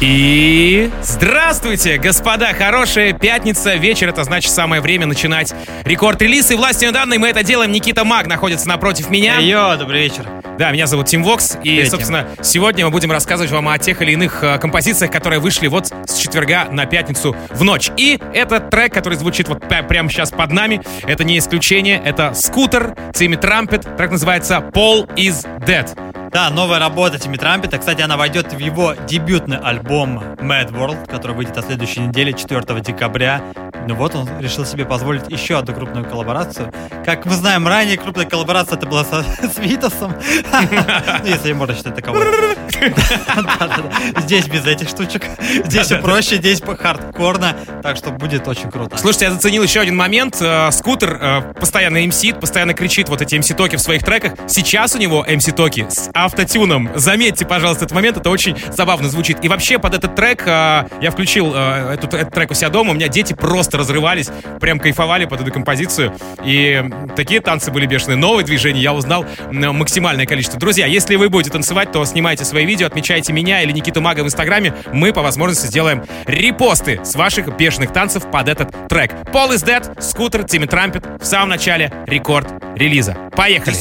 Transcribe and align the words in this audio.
И 0.00 0.90
здравствуйте, 1.02 1.98
господа! 1.98 2.54
Хорошая 2.54 3.12
пятница, 3.12 3.74
вечер, 3.74 4.08
это 4.08 4.24
значит 4.24 4.50
самое 4.50 4.80
время 4.80 5.04
начинать 5.04 5.52
рекорд-релиз. 5.84 6.50
И 6.52 6.54
властью 6.54 6.90
данной 6.90 7.18
мы 7.18 7.28
это 7.28 7.42
делаем. 7.42 7.70
Никита 7.70 8.02
Маг 8.02 8.26
находится 8.26 8.66
напротив 8.66 9.10
меня. 9.10 9.38
Йо, 9.40 9.76
добрый 9.76 10.00
вечер. 10.00 10.26
Да, 10.58 10.70
меня 10.70 10.86
зовут 10.86 11.06
Тим 11.06 11.22
Вокс. 11.22 11.56
И, 11.56 11.68
Привет, 11.68 11.90
собственно, 11.90 12.28
сегодня 12.40 12.86
мы 12.86 12.90
будем 12.90 13.12
рассказывать 13.12 13.50
вам 13.50 13.68
о 13.68 13.78
тех 13.78 14.00
или 14.00 14.12
иных 14.12 14.42
э, 14.42 14.58
композициях, 14.58 15.10
которые 15.10 15.38
вышли 15.38 15.66
вот 15.66 15.92
с 16.06 16.16
четверга 16.16 16.66
на 16.70 16.86
пятницу 16.86 17.36
в 17.50 17.62
ночь. 17.62 17.90
И 17.98 18.18
этот 18.32 18.70
трек, 18.70 18.94
который 18.94 19.18
звучит 19.18 19.48
вот 19.48 19.58
пря- 19.64 19.86
прямо 19.86 20.08
сейчас 20.08 20.30
под 20.30 20.50
нами, 20.50 20.80
это 21.02 21.24
не 21.24 21.38
исключение. 21.38 22.00
Это 22.02 22.32
«Скутер», 22.32 22.94
Тимми 23.12 23.36
Трампет. 23.36 23.86
Трек 23.98 24.10
называется 24.10 24.64
«Paul 24.72 25.14
is 25.14 25.46
Dead». 25.66 25.88
Да, 26.32 26.48
новая 26.48 26.78
работа 26.78 27.18
Тимми 27.18 27.36
Трампета. 27.36 27.78
Кстати, 27.78 28.02
она 28.02 28.16
войдет 28.16 28.52
в 28.52 28.58
его 28.58 28.94
дебютный 28.94 29.58
альбом 29.58 30.18
Mad 30.38 30.70
World, 30.70 31.08
который 31.08 31.34
выйдет 31.34 31.56
на 31.56 31.62
следующей 31.62 32.00
неделе, 32.00 32.32
4 32.32 32.80
декабря. 32.80 33.42
Ну 33.86 33.94
вот 33.94 34.14
он 34.14 34.28
решил 34.40 34.64
себе 34.64 34.84
позволить 34.84 35.28
еще 35.28 35.58
одну 35.58 35.74
крупную 35.74 36.04
коллаборацию. 36.04 36.72
Как 37.04 37.24
мы 37.26 37.32
знаем, 37.34 37.66
ранее 37.66 37.96
крупная 37.96 38.26
коллаборация 38.26 38.76
это 38.76 38.86
была 38.86 39.04
со- 39.04 39.24
с 39.42 39.58
Витасом. 39.58 40.14
Если 41.24 41.52
можно 41.52 41.74
считать 41.74 41.94
таковой. 41.94 42.24
Здесь 44.20 44.46
без 44.48 44.66
этих 44.66 44.88
штучек. 44.88 45.24
Здесь 45.64 45.86
все 45.86 45.98
проще, 45.98 46.36
здесь 46.36 46.60
хардкорно. 46.62 47.56
Так 47.82 47.96
что 47.96 48.10
будет 48.10 48.46
очень 48.48 48.70
круто. 48.70 48.96
Слушайте, 48.96 49.26
я 49.26 49.30
заценил 49.32 49.62
еще 49.62 49.80
один 49.80 49.96
момент. 49.96 50.36
Э, 50.40 50.70
Скутер 50.70 51.18
э, 51.20 51.42
постоянно 51.58 52.00
мсит, 52.00 52.40
постоянно 52.40 52.74
кричит 52.74 53.08
вот 53.08 53.20
эти 53.22 53.34
MC-токи 53.34 53.76
в 53.76 53.80
своих 53.80 54.04
треках. 54.04 54.34
Сейчас 54.46 54.94
у 54.94 54.98
него 54.98 55.24
MC-токи 55.28 55.86
с 55.90 56.10
автотюном. 56.14 56.90
Заметьте, 56.94 57.44
пожалуйста, 57.44 57.84
этот 57.84 57.94
момент, 57.94 58.16
это 58.16 58.30
очень 58.30 58.56
забавно 58.70 59.08
звучит. 59.08 59.38
И 59.44 59.48
вообще 59.48 59.78
под 59.78 59.94
этот 59.94 60.14
трек 60.14 60.42
э, 60.46 60.86
я 61.00 61.10
включил 61.10 61.54
этот 61.54 62.30
трек 62.32 62.50
у 62.50 62.54
себя 62.54 62.68
дома, 62.70 62.90
у 62.92 62.94
меня 62.94 63.08
дети 63.08 63.32
просто 63.32 63.69
разрывались, 63.78 64.30
прям 64.60 64.78
кайфовали 64.78 65.24
под 65.24 65.42
эту 65.42 65.52
композицию. 65.52 66.14
И 66.44 66.82
такие 67.16 67.40
танцы 67.40 67.70
были 67.70 67.86
бешеные. 67.86 68.16
Новые 68.16 68.44
движения 68.44 68.80
я 68.80 68.92
узнал 68.92 69.24
максимальное 69.50 70.26
количество. 70.26 70.58
Друзья, 70.58 70.86
если 70.86 71.16
вы 71.16 71.28
будете 71.28 71.50
танцевать, 71.50 71.92
то 71.92 72.04
снимайте 72.04 72.44
свои 72.44 72.64
видео, 72.64 72.86
отмечайте 72.86 73.32
меня 73.32 73.62
или 73.62 73.72
Никиту 73.72 74.00
Мага 74.00 74.20
в 74.20 74.26
Инстаграме. 74.26 74.74
Мы 74.92 75.12
по 75.12 75.22
возможности 75.22 75.66
сделаем 75.66 76.04
репосты 76.26 77.00
с 77.04 77.14
ваших 77.14 77.56
бешеных 77.56 77.92
танцев 77.92 78.30
под 78.30 78.48
этот 78.48 78.88
трек. 78.88 79.12
Paul 79.32 79.50
is 79.54 79.64
Dead, 79.64 80.00
Scooter, 80.00 80.44
Timmy 80.44 80.66
Trumpet 80.66 81.04
в 81.20 81.24
самом 81.24 81.50
начале 81.50 81.92
Record 82.06 82.48
Release 82.76 83.07
а. 83.07 83.16
Поехали! 83.36 83.76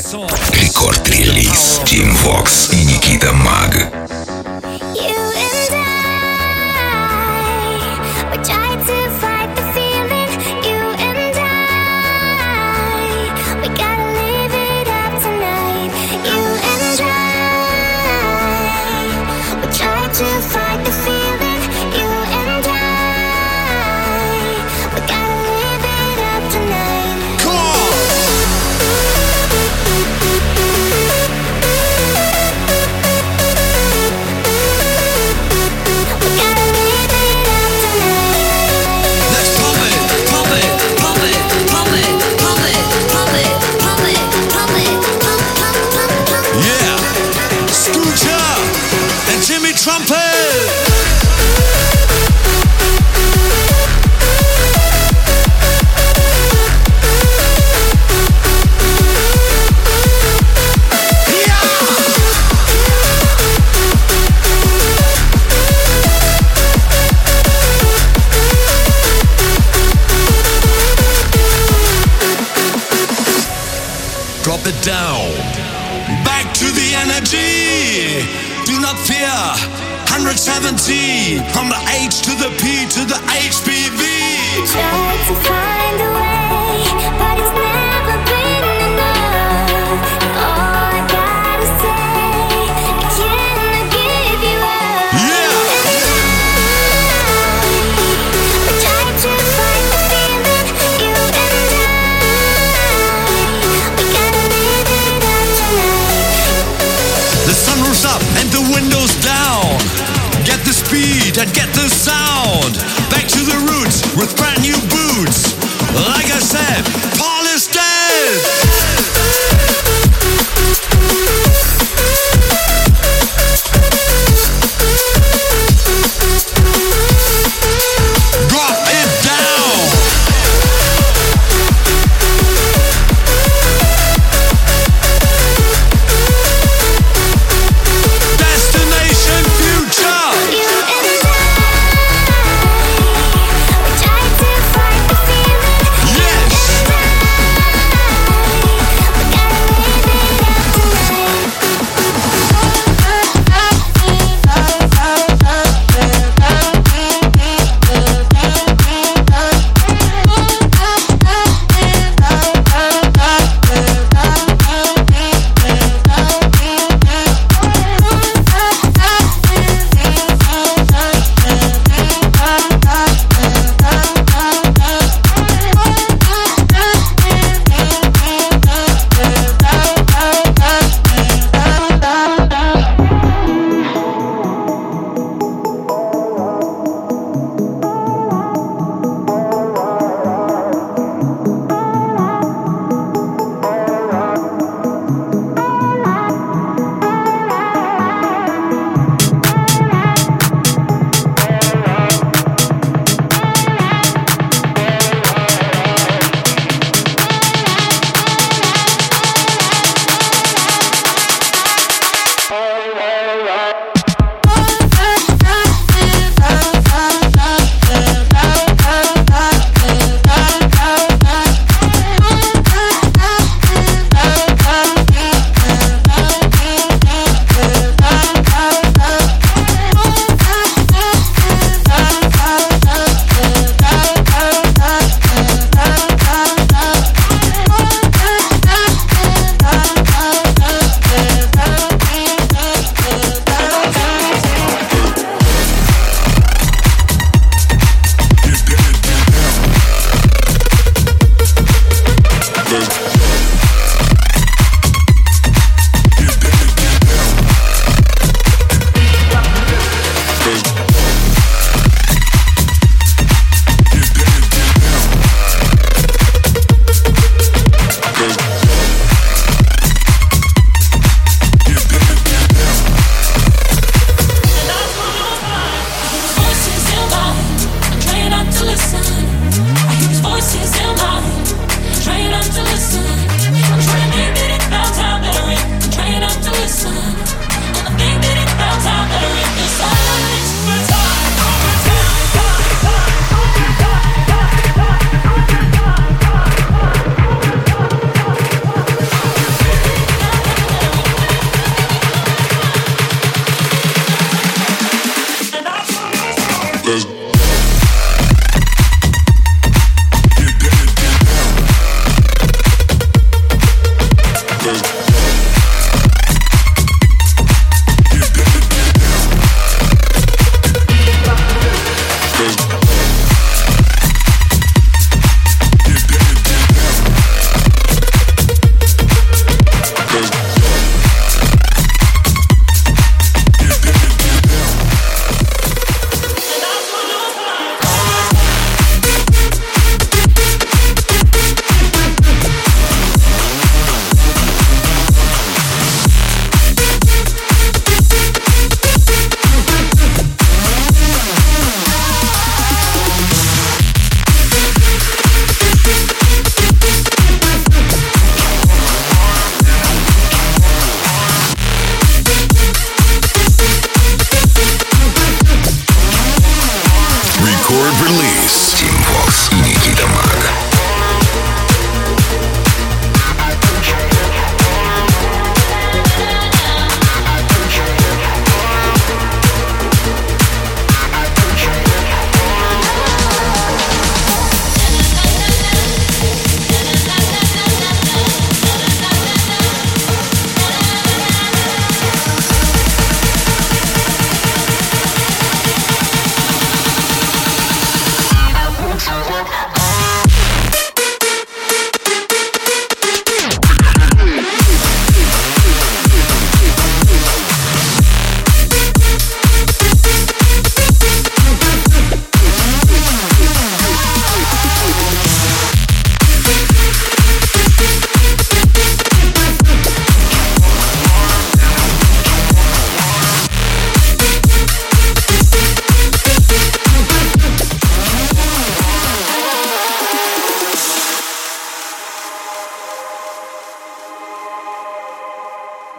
Record 0.54 1.13
Release 1.13 1.82
Тим 1.86 2.14
Вокс 2.16 2.72
и 2.74 2.86
Никита 2.86 3.34
Маг. 3.34 4.39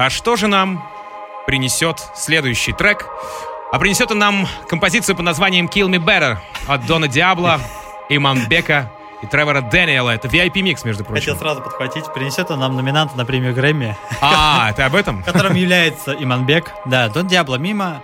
А 0.01 0.09
что 0.09 0.35
же 0.37 0.47
нам 0.47 0.83
принесет 1.47 2.01
следующий 2.15 2.73
трек? 2.73 3.07
А 3.71 3.79
принесет 3.79 4.11
он 4.11 4.19
нам 4.19 4.49
композицию 4.67 5.15
под 5.15 5.27
названием 5.27 5.67
Kill 5.67 5.89
Me 5.91 6.03
Better 6.03 6.39
от 6.67 6.87
Дона 6.87 7.07
Диабло, 7.07 7.61
Иманбека 8.09 8.91
и 9.21 9.27
Тревора 9.27 9.61
Дэниела. 9.61 10.09
Это 10.09 10.27
VIP-микс, 10.27 10.87
между 10.87 11.05
прочим. 11.05 11.21
Хотел 11.21 11.37
сразу 11.37 11.61
подхватить. 11.61 12.11
Принесет 12.15 12.51
он 12.51 12.61
нам 12.61 12.77
номинанта 12.77 13.15
на 13.19 13.27
премию 13.27 13.53
Грэмми, 13.55 13.95
А, 14.23 14.73
ты 14.73 14.85
об 14.85 14.95
этом? 14.95 15.23
которым 15.27 15.55
является 15.55 16.15
Иманбек. 16.15 16.73
Да, 16.87 17.11
Дон 17.11 17.27
Диабло 17.27 17.57
мимо. 17.57 18.03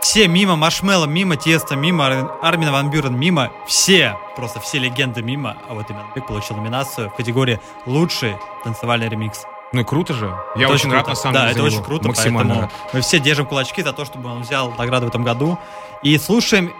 Все 0.00 0.28
мимо, 0.28 0.54
Машмелло 0.54 1.06
мимо, 1.06 1.34
Теста 1.36 1.74
мимо, 1.74 2.06
Ар- 2.06 2.32
Армин 2.40 2.70
Ван 2.70 2.88
Бюрен 2.88 3.18
мимо. 3.18 3.50
Все, 3.66 4.16
просто 4.36 4.60
все 4.60 4.78
легенды 4.78 5.22
мимо. 5.22 5.56
А 5.68 5.74
вот 5.74 5.90
Иманбек 5.90 6.24
получил 6.28 6.54
номинацию 6.54 7.10
в 7.10 7.14
категории 7.16 7.58
«Лучший 7.84 8.36
танцевальный 8.62 9.08
ремикс». 9.08 9.44
Ну 9.72 9.80
и 9.80 9.84
круто 9.84 10.14
же. 10.14 10.34
Я 10.54 10.64
Это 10.64 10.74
очень 10.74 10.92
рад, 10.92 11.04
круто. 11.04 11.10
на 11.10 11.16
самом 11.16 11.34
да, 11.34 11.40
деле, 11.40 11.52
это 11.52 11.60
за 11.60 11.66
очень 11.66 11.84
круто, 11.84 12.08
Максимально 12.08 12.70
мы 12.92 13.00
все 13.00 13.18
держим 13.18 13.46
кулачки 13.46 13.82
за 13.82 13.92
то, 13.92 14.04
чтобы 14.04 14.30
он 14.30 14.42
взял 14.42 14.70
награду 14.72 15.06
в 15.06 15.08
этом 15.08 15.24
году. 15.24 15.58
И 16.02 16.16
слушаем 16.18 16.72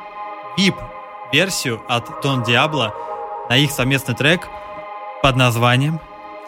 VIP-версию 0.57 1.83
от 1.89 2.21
Дон 2.23 2.43
Диабло 2.43 2.95
на 3.49 3.57
их 3.57 3.71
совместный 3.71 4.15
трек 4.15 4.49
под 5.23 5.37
названием... 5.37 6.01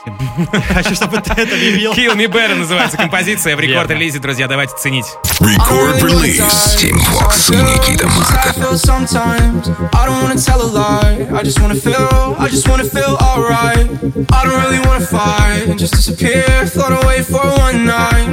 Я 0.07 0.73
Хочу, 0.73 0.95
чтобы 0.95 1.21
ты 1.21 1.31
это 1.31 1.55
объявил. 1.55 1.93
Kill 1.93 2.15
Me 2.15 2.27
Better 2.27 2.55
называется 2.55 2.97
композиция 2.97 3.55
в 3.55 3.59
Верно. 3.61 3.73
рекорд-релизе, 3.73 4.19
друзья, 4.19 4.47
давайте 4.49 4.75
ценить. 4.75 5.05
Record 5.39 6.01
release. 6.01 6.41
Team 6.77 6.97
Vox 7.13 7.53
и 7.53 7.55
Никита 7.55 8.05
I 8.05 8.09
Мах. 8.09 8.55
feel 8.57 8.75
sometimes 8.77 9.69
I 9.93 10.05
don't 10.05 10.21
wanna 10.21 10.35
tell 10.35 10.61
a 10.61 10.67
lie. 10.67 11.27
I 11.31 11.43
just 11.43 11.59
wanna 11.61 11.75
feel, 11.75 12.35
I 12.37 12.49
just 12.49 12.67
wanna 12.67 12.83
feel 12.83 13.15
alright. 13.21 13.87
I 14.29 14.43
don't 14.43 14.61
really 14.65 14.79
wanna 14.85 15.05
fight 15.05 15.69
and 15.69 15.79
just 15.79 15.93
disappear, 15.95 16.43
float 16.67 16.91
away 17.03 17.21
for 17.23 17.39
one 17.57 17.85
night. 17.85 18.27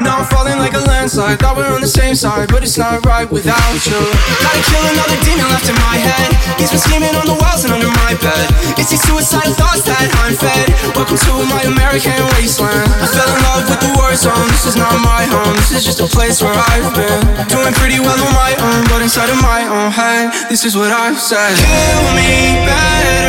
Now 0.00 0.18
I'm 0.18 0.26
falling 0.26 0.58
like 0.58 0.74
a 0.74 0.80
landslide. 0.80 1.38
Thought 1.38 1.56
we're 1.56 1.72
on 1.72 1.80
the 1.80 1.86
same 1.86 2.16
side, 2.16 2.48
but 2.48 2.64
it's 2.64 2.76
not 2.76 3.06
right 3.06 3.30
without 3.30 3.86
you. 3.86 4.00
Gotta 4.42 4.62
kill 4.66 4.82
another 4.82 5.16
demon 5.24 5.46
left 5.48 5.68
in 5.68 5.76
my 5.76 5.96
head. 5.96 6.30
He's 6.58 6.70
been 6.70 6.80
scheming 6.80 7.14
on 7.14 7.26
the 7.26 7.34
walls 7.38 7.62
and 7.64 7.72
under 7.72 7.90
my 8.02 8.14
bed. 8.18 8.46
It's 8.78 8.90
these 8.90 9.02
suicidal 9.02 9.54
thoughts 9.54 9.82
that 9.82 10.10
I'm 10.24 10.34
fed. 10.34 10.74
Welcome 11.09 11.41
to 11.41 11.49
my 11.49 11.63
American 11.65 12.21
wasteland. 12.37 12.85
I 13.01 13.09
fell 13.09 13.25
in 13.33 13.41
love 13.41 13.65
with 13.65 13.81
the 13.81 13.89
war 13.97 14.13
zone. 14.13 14.45
This 14.53 14.69
is 14.69 14.77
not 14.77 14.93
my 15.01 15.25
home. 15.25 15.57
This 15.57 15.73
is 15.73 15.81
just 15.81 15.97
a 15.97 16.05
place 16.05 16.37
where 16.37 16.53
I've 16.53 16.93
been. 16.93 17.25
Doing 17.49 17.73
pretty 17.81 17.97
well 17.97 18.13
on 18.13 18.29
my 18.37 18.53
own, 18.61 18.85
but 18.93 19.01
inside 19.01 19.33
of 19.33 19.41
my 19.41 19.65
own 19.65 19.89
head, 19.89 20.29
this 20.53 20.69
is 20.69 20.77
what 20.77 20.93
I've 20.93 21.17
said. 21.17 21.57
Kill 21.57 22.05
me 22.13 22.61
better. 22.61 23.25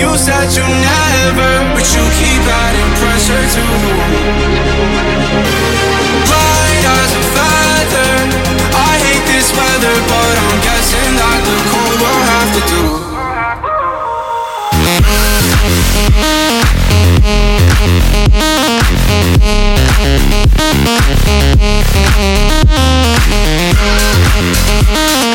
You 0.00 0.16
said 0.16 0.48
you 0.56 0.64
never, 0.64 1.76
but 1.76 1.84
you 1.92 2.00
keep 2.16 2.40
adding 2.40 2.90
pressure 2.96 3.44
to 3.52 3.60
the 3.60 3.78
wound. 3.84 4.24
Light 6.24 6.84
as 6.88 7.10
a 7.20 7.24
feather. 7.36 8.12
I 8.80 8.96
hate 9.04 9.28
this 9.28 9.52
weather, 9.52 9.92
but 10.08 10.34
I'm 10.40 10.56
guessing 10.64 11.12
that 11.20 11.40
the 11.44 11.56
cold 11.68 11.98
will 12.00 12.22
have 12.32 12.48
to 12.56 12.62
do. 12.72 13.03
Thank 24.76 25.33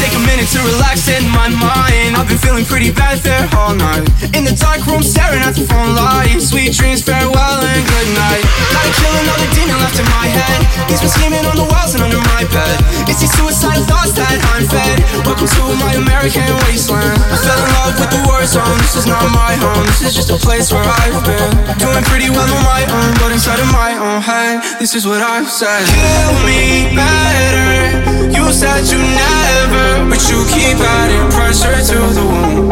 take 0.00 0.16
a 0.16 0.24
minute 0.24 0.48
to 0.48 0.58
relax 0.64 1.08
in 1.12 1.28
my 1.28 1.48
mind. 1.52 2.16
I've 2.16 2.26
been 2.26 2.40
feeling 2.40 2.64
pretty 2.64 2.90
bad 2.90 3.18
there 3.20 3.44
all 3.52 3.74
night. 3.76 4.08
In 4.32 4.48
the 4.48 4.56
dark 4.56 4.80
room, 4.88 5.02
staring 5.02 5.44
at 5.44 5.54
the 5.54 5.68
phone 5.68 5.94
light. 5.94 6.40
Sweet 6.40 6.72
dreams, 6.72 7.04
farewell 7.04 7.60
and 7.60 7.82
good 7.84 8.08
night. 8.16 8.42
Gotta 8.72 8.92
kill 8.96 9.14
another 9.22 9.48
demon 9.52 9.76
left 9.78 10.00
in 10.00 10.08
my 10.08 10.26
head. 10.26 10.60
He's 10.88 11.04
been 11.04 11.12
scheming 11.12 11.44
on 11.44 11.54
the 11.54 11.68
walls 11.68 11.94
and 11.94 12.02
under 12.02 12.18
my 12.34 12.42
bed. 12.48 12.76
It's 13.06 13.20
these 13.20 13.32
suicidal 13.36 13.84
thoughts 13.84 14.16
that 14.16 14.40
I'm 14.56 14.64
fed. 14.66 15.04
Welcome 15.22 15.46
to 15.46 15.62
my 15.78 15.92
American 16.00 16.48
wasteland. 16.66 17.20
I 17.28 17.36
fell 17.36 17.60
in 17.60 17.70
love 17.84 17.94
with 18.00 18.10
the 18.10 18.20
war 18.26 18.42
zone. 18.48 18.78
This 18.80 18.96
is 18.96 19.06
not 19.06 19.22
my 19.30 19.54
home. 19.60 19.84
This 19.86 20.02
is 20.10 20.14
just 20.16 20.30
a 20.32 20.38
place 20.40 20.72
where 20.72 20.82
I've 20.82 21.20
been. 21.28 21.50
Doing 21.76 22.02
pretty 22.08 22.32
well 22.32 22.50
own, 22.88 23.12
but 23.20 23.32
inside 23.32 23.60
of 23.60 23.70
my 23.72 23.92
own 23.98 24.20
head, 24.22 24.62
this 24.78 24.94
is 24.94 25.06
what 25.06 25.20
I've 25.20 25.50
said. 25.50 25.84
Kill 25.86 26.32
me 26.48 26.94
better. 26.94 28.30
You 28.30 28.52
said 28.52 28.86
you 28.92 28.98
never, 28.98 30.08
but 30.08 30.20
you 30.30 30.38
keep 30.54 30.78
adding 30.78 31.26
pressure 31.36 31.76
to 31.90 31.98
the 32.16 32.24
wound. 32.32 32.68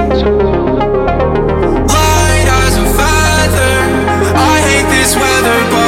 Light 1.96 2.48
as 2.62 2.74
a 2.84 2.86
feather. 2.98 3.76
I 4.36 4.56
hate 4.68 4.88
this 4.90 5.14
weather, 5.16 5.58
but 5.72 5.87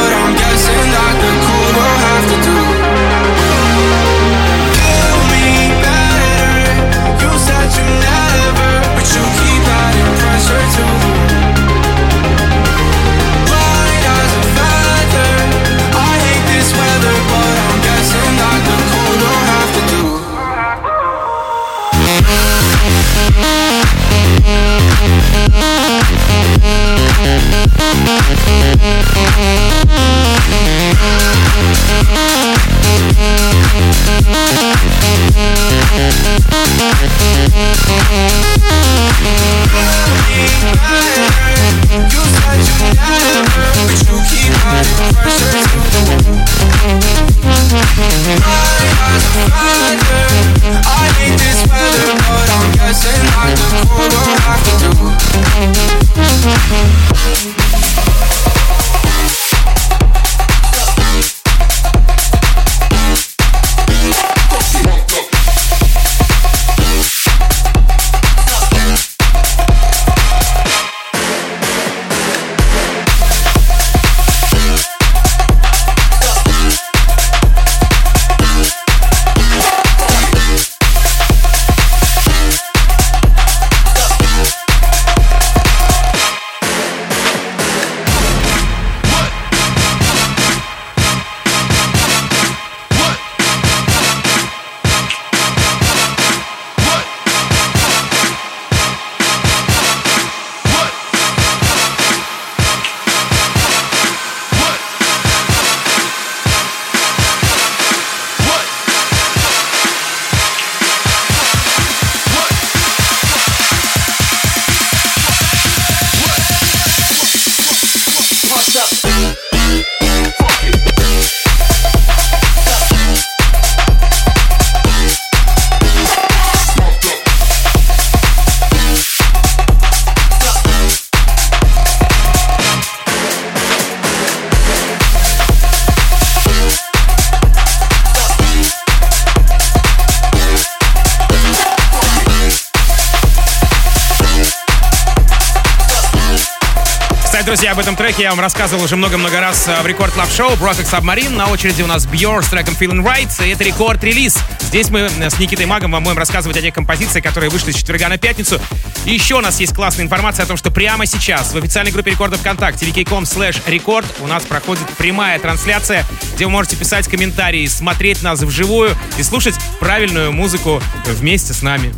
я 148.22 148.30
вам 148.30 148.40
рассказывал 148.40 148.84
уже 148.84 148.96
много-много 148.96 149.40
раз 149.40 149.66
э, 149.68 149.80
в 149.82 149.86
Record 149.86 150.12
Club 150.12 150.30
Show. 150.30 150.50
Project 150.56 150.90
Submarine. 150.90 151.30
На 151.30 151.48
очереди 151.48 151.82
у 151.82 151.86
нас 151.86 152.06
Björk 152.06 152.42
с 152.42 152.48
треком 152.48 152.74
Feeling 152.78 153.02
Right. 153.02 153.46
И 153.46 153.50
это 153.50 153.64
Record 153.64 153.95
Release. 153.95 154.36
Здесь 154.60 154.90
мы 154.90 155.00
э, 155.00 155.30
с 155.30 155.38
Никитой 155.38 155.64
Магом 155.66 155.92
вам 155.92 156.04
будем 156.04 156.18
рассказывать 156.18 156.56
о 156.56 156.60
тех 156.60 156.74
композициях, 156.74 157.24
которые 157.24 157.48
вышли 157.50 157.70
с 157.72 157.76
четверга 157.76 158.08
на 158.08 158.18
пятницу. 158.18 158.60
И 159.06 159.14
еще 159.14 159.36
у 159.36 159.40
нас 159.40 159.58
есть 159.60 159.74
классная 159.74 160.04
информация 160.04 160.42
о 160.42 160.46
том, 160.46 160.56
что 160.56 160.70
прямо 160.70 161.06
сейчас 161.06 161.52
в 161.52 161.56
официальной 161.56 161.92
группе 161.92 162.10
Рекорда 162.10 162.40
ВКонтакте 162.40 162.84
vk.com 162.86 163.24
slash 163.24 163.62
record 163.66 164.06
у 164.20 164.26
нас 164.26 164.42
проходит 164.44 164.86
прямая 164.98 165.38
трансляция, 165.38 166.04
где 166.34 166.44
вы 166.44 166.50
можете 166.50 166.76
писать 166.76 167.08
комментарии, 167.08 167.66
смотреть 167.68 168.22
нас 168.22 168.40
вживую 168.40 168.96
и 169.18 169.22
слушать 169.22 169.54
правильную 169.78 170.32
музыку 170.32 170.82
вместе 171.06 171.54
с 171.54 171.62
нами. 171.62 171.94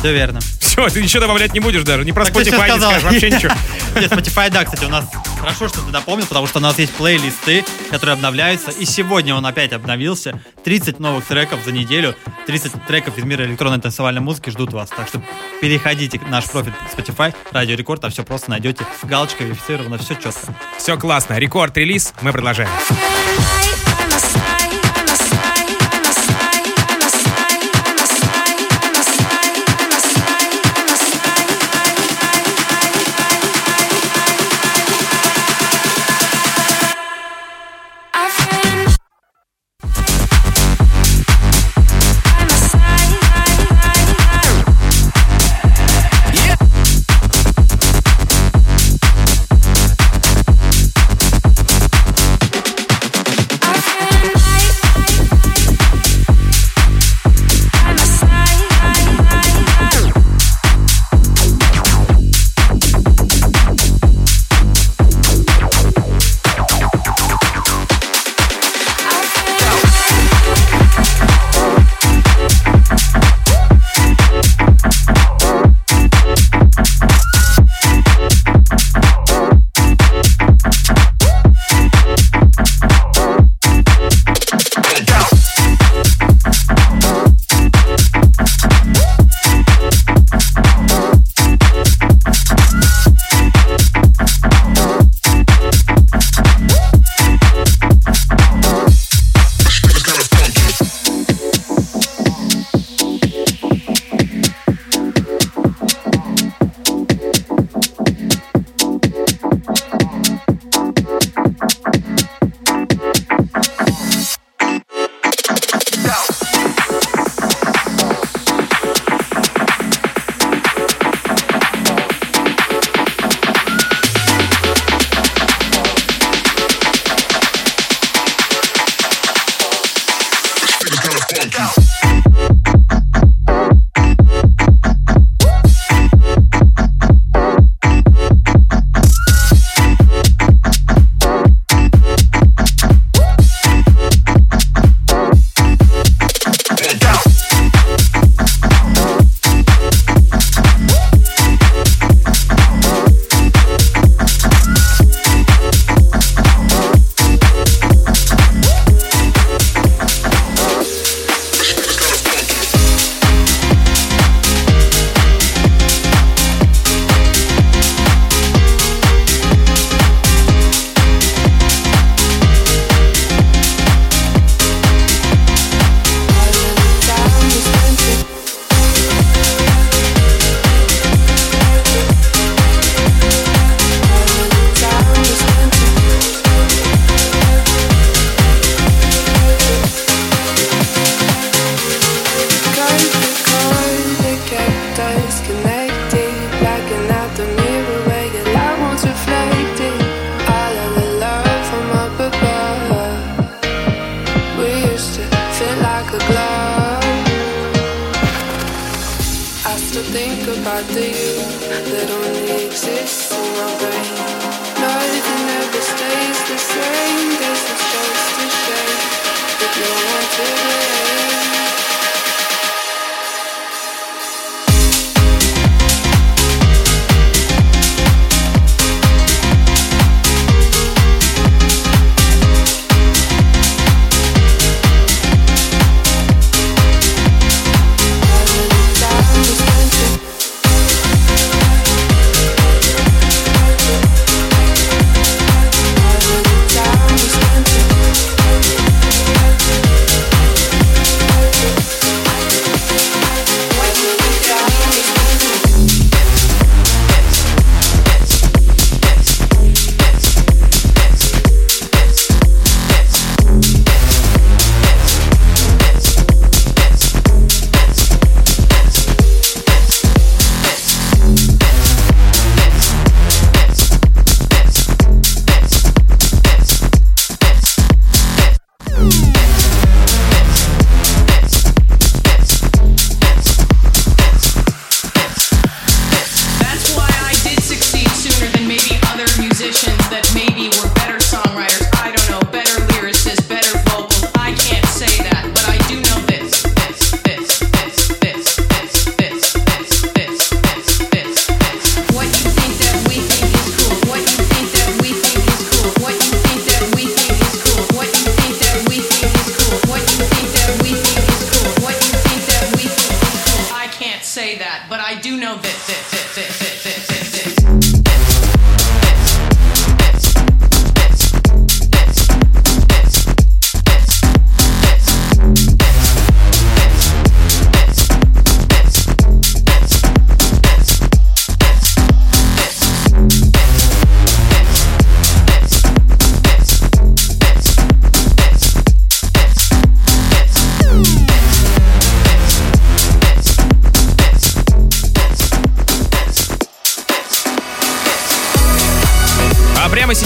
Все 0.00 0.12
верно. 0.12 0.40
Все, 0.74 0.88
ты 0.88 1.02
ничего 1.02 1.20
добавлять 1.20 1.54
не 1.54 1.60
будешь 1.60 1.84
даже. 1.84 2.04
Не 2.04 2.12
про 2.12 2.24
Так 2.24 2.34
ты 2.34 2.42
всё 2.42 2.50
Spotify 2.50 2.64
не 2.64 2.68
сказал. 2.70 2.90
скажешь, 2.90 3.04
вообще 3.04 3.30
ничего. 3.30 3.52
Нет, 4.00 4.10
Spotify, 4.10 4.50
да, 4.50 4.64
кстати, 4.64 4.84
у 4.84 4.88
нас 4.88 5.04
хорошо, 5.38 5.68
что 5.68 5.80
ты 5.82 5.92
напомнил, 5.92 6.26
потому 6.26 6.48
что 6.48 6.58
у 6.58 6.62
нас 6.62 6.76
есть 6.80 6.92
плейлисты, 6.94 7.64
которые 7.92 8.14
обновляются. 8.14 8.72
И 8.72 8.84
сегодня 8.84 9.36
он 9.36 9.46
опять 9.46 9.72
обновился. 9.72 10.40
30 10.64 10.98
новых 10.98 11.24
треков 11.26 11.60
за 11.64 11.70
неделю. 11.70 12.16
30 12.48 12.86
треков 12.88 13.16
из 13.18 13.22
мира 13.24 13.44
электронной 13.44 13.80
танцевальной 13.80 14.20
музыки 14.20 14.50
ждут 14.50 14.72
вас. 14.72 14.90
Так 14.90 15.06
что 15.06 15.22
переходите 15.60 16.18
в 16.18 16.28
наш 16.28 16.46
профиль 16.46 16.72
Spotify, 16.92 17.32
Радио 17.52 17.76
Рекорд, 17.76 18.00
там 18.00 18.10
все 18.10 18.24
просто 18.24 18.50
найдете. 18.50 18.84
Галочка 19.04 19.44
верифицирована, 19.44 19.96
все 19.98 20.14
четко. 20.14 20.52
Все 20.76 20.96
классно. 20.98 21.38
Рекорд-релиз 21.38 22.14
мы 22.22 22.32
продолжаем. 22.32 22.70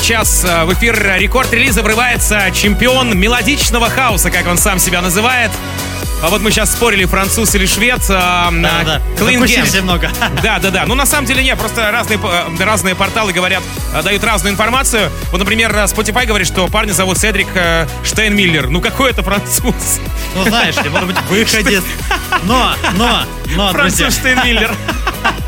Сейчас 0.09 0.42
э, 0.42 0.64
в 0.64 0.73
эфир 0.73 1.18
рекорд 1.18 1.53
релиза 1.53 1.83
врывается 1.83 2.51
чемпион 2.55 3.18
мелодичного 3.18 3.90
хаоса, 3.90 4.31
как 4.31 4.47
он 4.47 4.57
сам 4.57 4.79
себя 4.79 5.03
называет. 5.03 5.51
А 6.23 6.31
вот 6.31 6.40
мы 6.40 6.51
сейчас 6.51 6.73
спорили, 6.73 7.05
француз 7.05 7.55
или 7.55 7.66
швед. 7.66 8.01
а, 8.09 8.51
Да-да. 8.51 9.03
Clean 9.23 9.35
Закусились 9.35 9.68
Games. 9.68 9.77
немного. 9.77 10.11
Да, 10.42 10.61
да, 10.61 10.71
да. 10.71 10.87
Ну, 10.87 10.94
на 10.94 11.05
самом 11.05 11.27
деле, 11.27 11.44
нет, 11.44 11.59
просто 11.59 11.90
разные, 11.90 12.18
э, 12.23 12.64
разные 12.64 12.94
порталы 12.94 13.35
говорят, 13.35 13.62
э, 13.94 14.03
дают 14.03 14.25
разную 14.25 14.55
информацию. 14.55 15.11
Вот, 15.31 15.40
например, 15.40 15.73
Spotify 15.75 16.25
говорит, 16.25 16.49
что 16.49 16.66
парня 16.68 16.92
зовут 16.92 17.18
Седрик 17.18 17.49
Штейнмиллер. 18.03 18.71
Ну, 18.71 18.81
какой 18.81 19.11
это 19.11 19.23
француз? 19.23 20.01
Ну, 20.35 20.42
знаешь 20.44 20.77
ли, 20.83 20.88
может 20.88 21.09
быть, 21.09 21.18
выходец. 21.29 21.85
Но, 22.44 22.73
но, 22.94 23.25
но, 23.55 23.73
Француз 23.73 24.14
Штейнмиллер. 24.14 24.75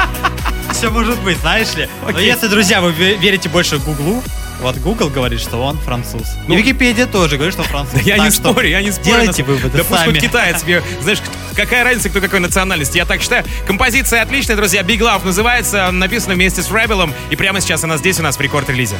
все 0.75 0.90
может 0.90 1.18
быть, 1.20 1.38
знаешь 1.38 1.73
ли. 1.77 1.88
Но 2.03 2.09
Окей. 2.11 2.27
если, 2.27 2.46
друзья, 2.49 2.83
вы 2.83 2.90
ве- 2.90 3.16
верите 3.16 3.49
больше 3.49 3.79
Гуглу, 3.79 4.23
вот 4.61 4.77
Google 4.79 5.09
говорит, 5.09 5.40
что 5.40 5.59
он 5.62 5.79
француз. 5.79 6.23
Ну, 6.46 6.55
И 6.55 6.59
Википедия 6.59 7.07
тоже 7.07 7.37
говорит, 7.37 7.55
что 7.55 7.62
француз. 7.64 8.01
Я 8.03 8.18
не 8.18 8.31
спорю, 8.31 8.68
я 8.68 8.83
не 8.83 8.90
спорю. 8.92 9.16
Делайте 9.20 9.42
выводы 9.42 9.79
Да 9.79 9.85
пусть 9.85 10.01
сами. 10.01 10.12
хоть 10.12 10.20
китаец 10.20 10.64
знаешь, 11.03 11.18
какая 11.57 11.85
разница, 11.85 12.09
кто 12.11 12.20
какой 12.20 12.40
национальности. 12.40 12.96
Я 12.99 13.05
так 13.07 13.20
считаю. 13.20 13.44
Композиция 13.66 14.23
отличная, 14.23 14.57
друзья. 14.57 14.83
Big 14.83 14.99
Love 14.99 15.25
называется, 15.25 15.90
написана 15.90 16.35
вместе 16.35 16.62
с 16.62 16.70
Rebel'ом. 16.70 17.12
И 17.31 17.37
прямо 17.37 17.61
сейчас 17.61 17.85
она 17.85 17.96
здесь 17.96 18.18
у 18.20 18.23
нас 18.23 18.37
в 18.37 18.40
рекорд-релизе. 18.40 18.96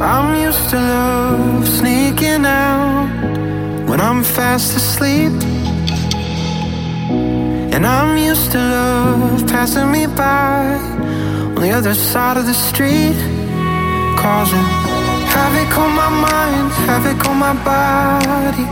I'm 0.00 0.34
used 0.34 0.70
to 0.70 0.78
love 0.78 1.66
sneaking 1.68 2.46
out 2.46 3.08
when 3.86 4.00
I'm 4.00 4.24
fast 4.24 4.74
asleep. 4.76 5.32
And 7.72 7.86
I'm 7.86 8.16
used 8.16 8.50
to 8.52 8.58
love 8.58 9.46
passing 9.46 9.90
me 9.92 10.06
by 10.06 10.78
on 11.54 11.60
the 11.60 11.70
other 11.72 11.94
side 11.94 12.36
of 12.38 12.46
the 12.46 12.54
street. 12.54 13.16
Causing 14.20 14.68
havoc 15.32 15.78
on 15.78 15.92
my 15.96 16.10
mind, 16.10 16.70
havoc 16.84 17.26
on 17.26 17.38
my 17.38 17.54
body. 17.64 18.66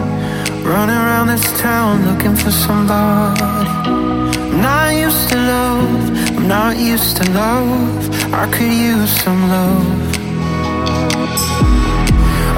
Running 0.62 0.94
around 0.94 1.28
this 1.28 1.58
town 1.58 2.04
looking 2.04 2.36
for 2.36 2.50
somebody. 2.50 3.40
I'm 3.40 4.60
not 4.60 4.94
used 4.94 5.30
to 5.30 5.36
love, 5.36 6.36
I'm 6.36 6.48
not 6.48 6.76
used 6.76 7.16
to 7.16 7.30
love. 7.32 8.34
I 8.34 8.44
could 8.52 8.74
use 8.90 9.10
some 9.22 9.48
love. 9.48 9.86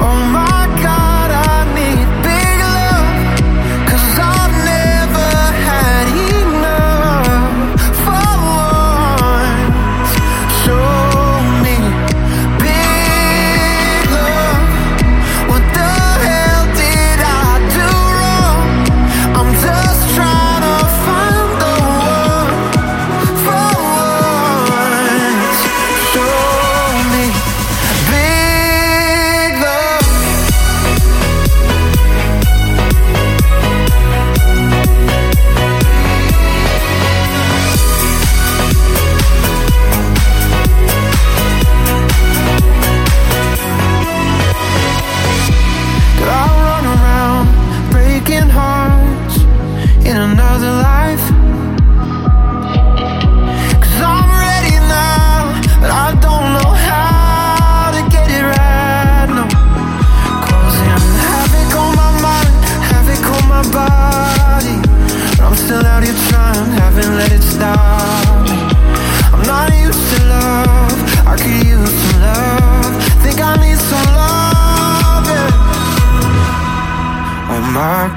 Oh 0.05 0.19
my 0.35 0.50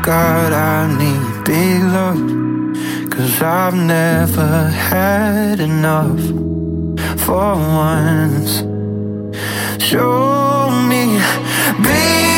god, 0.05 0.53
I 0.53 0.87
need 0.99 1.45
big 1.45 1.83
love. 1.83 3.11
Cause 3.11 3.40
I've 3.40 3.75
never 3.75 4.69
had 4.69 5.61
enough 5.61 6.21
for 7.25 7.55
once. 7.55 8.59
Show 9.83 10.71
me 10.90 11.19
big 11.83 12.34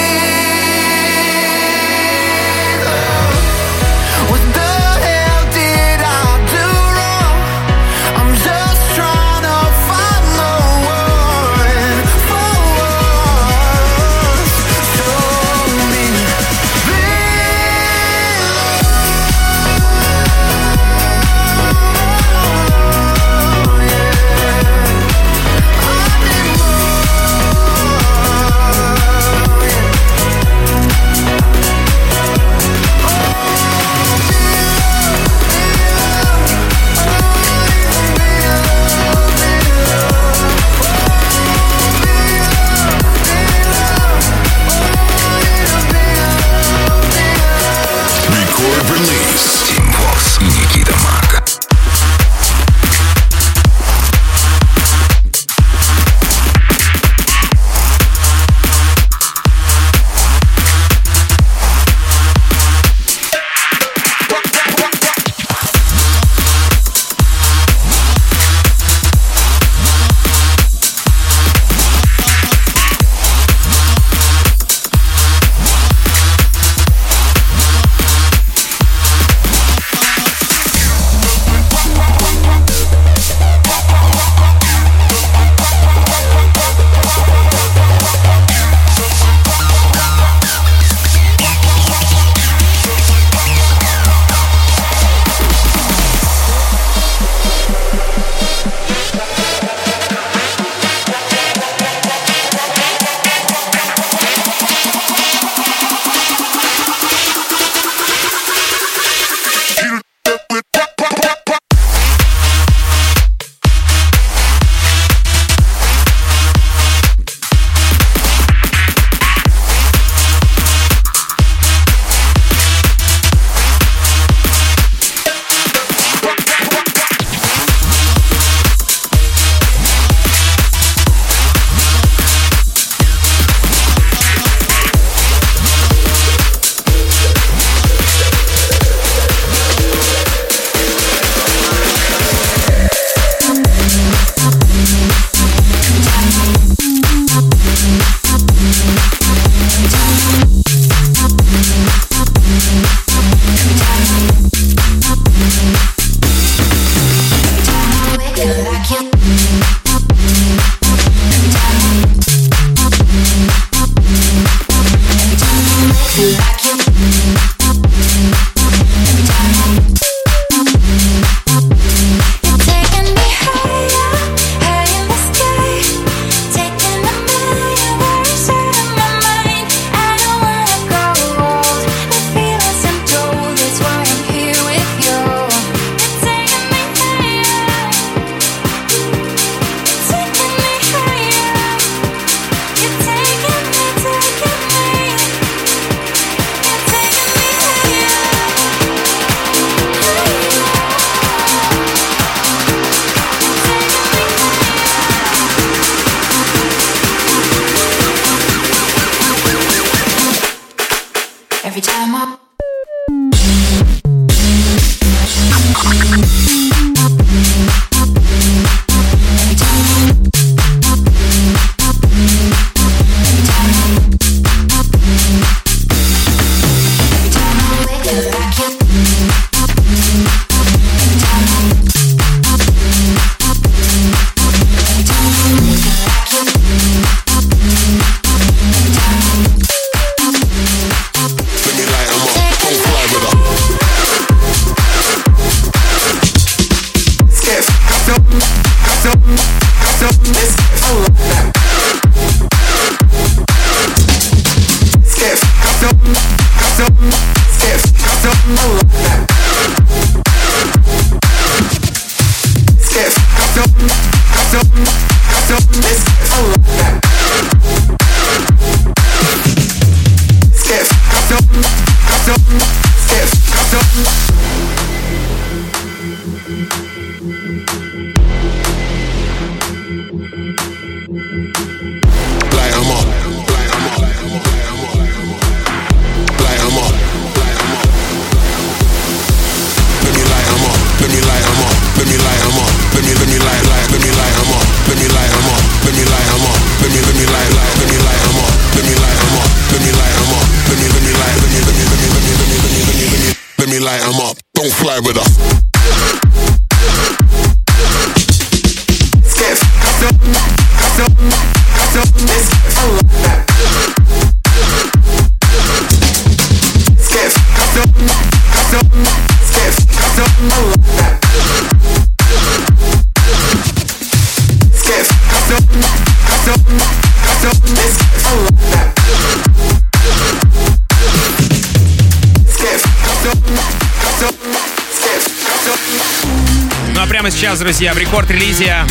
сейчас, 337.37 337.59
друзья, 337.59 337.92
в 337.92 337.99
рекорд-релизе 337.99 338.87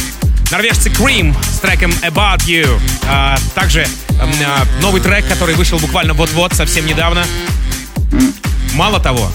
норвежцы 0.52 0.90
KREAM 0.90 1.36
с 1.44 1.58
треком 1.60 1.90
About 2.04 2.46
You. 2.46 2.80
А, 3.08 3.36
также 3.56 3.88
а, 4.22 4.64
новый 4.82 5.02
трек, 5.02 5.28
который 5.28 5.56
вышел 5.56 5.80
буквально 5.80 6.14
вот-вот, 6.14 6.54
совсем 6.54 6.86
недавно. 6.86 7.26
Мало 8.76 9.00
того, 9.00 9.32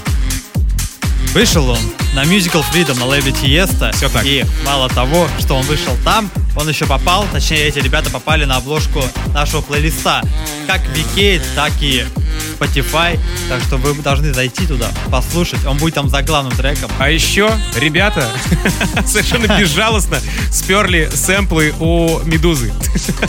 Вышел 1.33 1.71
он 1.71 1.79
на 2.15 2.25
Musical 2.25 2.65
Freedom 2.73 2.99
на 2.99 3.07
лейбле 3.07 3.31
Тиеста. 3.31 3.93
Всё 3.95 4.09
так. 4.09 4.25
И 4.25 4.45
мало 4.65 4.89
того, 4.89 5.29
что 5.39 5.55
он 5.55 5.65
вышел 5.67 5.97
там, 6.05 6.29
он 6.57 6.69
еще 6.69 6.87
попал, 6.87 7.25
точнее 7.33 7.69
эти 7.69 7.79
ребята 7.79 8.11
попали 8.11 8.45
на 8.45 8.57
обложку 8.57 9.01
нашего 9.33 9.61
плейлиста. 9.61 10.23
Как 10.67 10.83
VK, 10.89 11.43
так 11.55 11.73
и 11.81 12.05
Spotify. 12.61 13.19
Так 13.49 13.63
что 13.63 13.77
вы 13.77 13.95
должны 14.03 14.33
зайти 14.35 14.67
туда, 14.67 14.89
послушать. 15.11 15.65
Он 15.65 15.77
будет 15.79 15.95
там 15.95 16.09
за 16.09 16.23
главным 16.23 16.53
треком. 16.53 16.91
А 16.99 17.11
еще 17.11 17.51
ребята 17.77 18.29
совершенно 19.07 19.59
безжалостно 19.59 20.19
сперли 20.53 21.09
сэмплы 21.13 21.75
у 21.81 22.21
Медузы. 22.25 22.73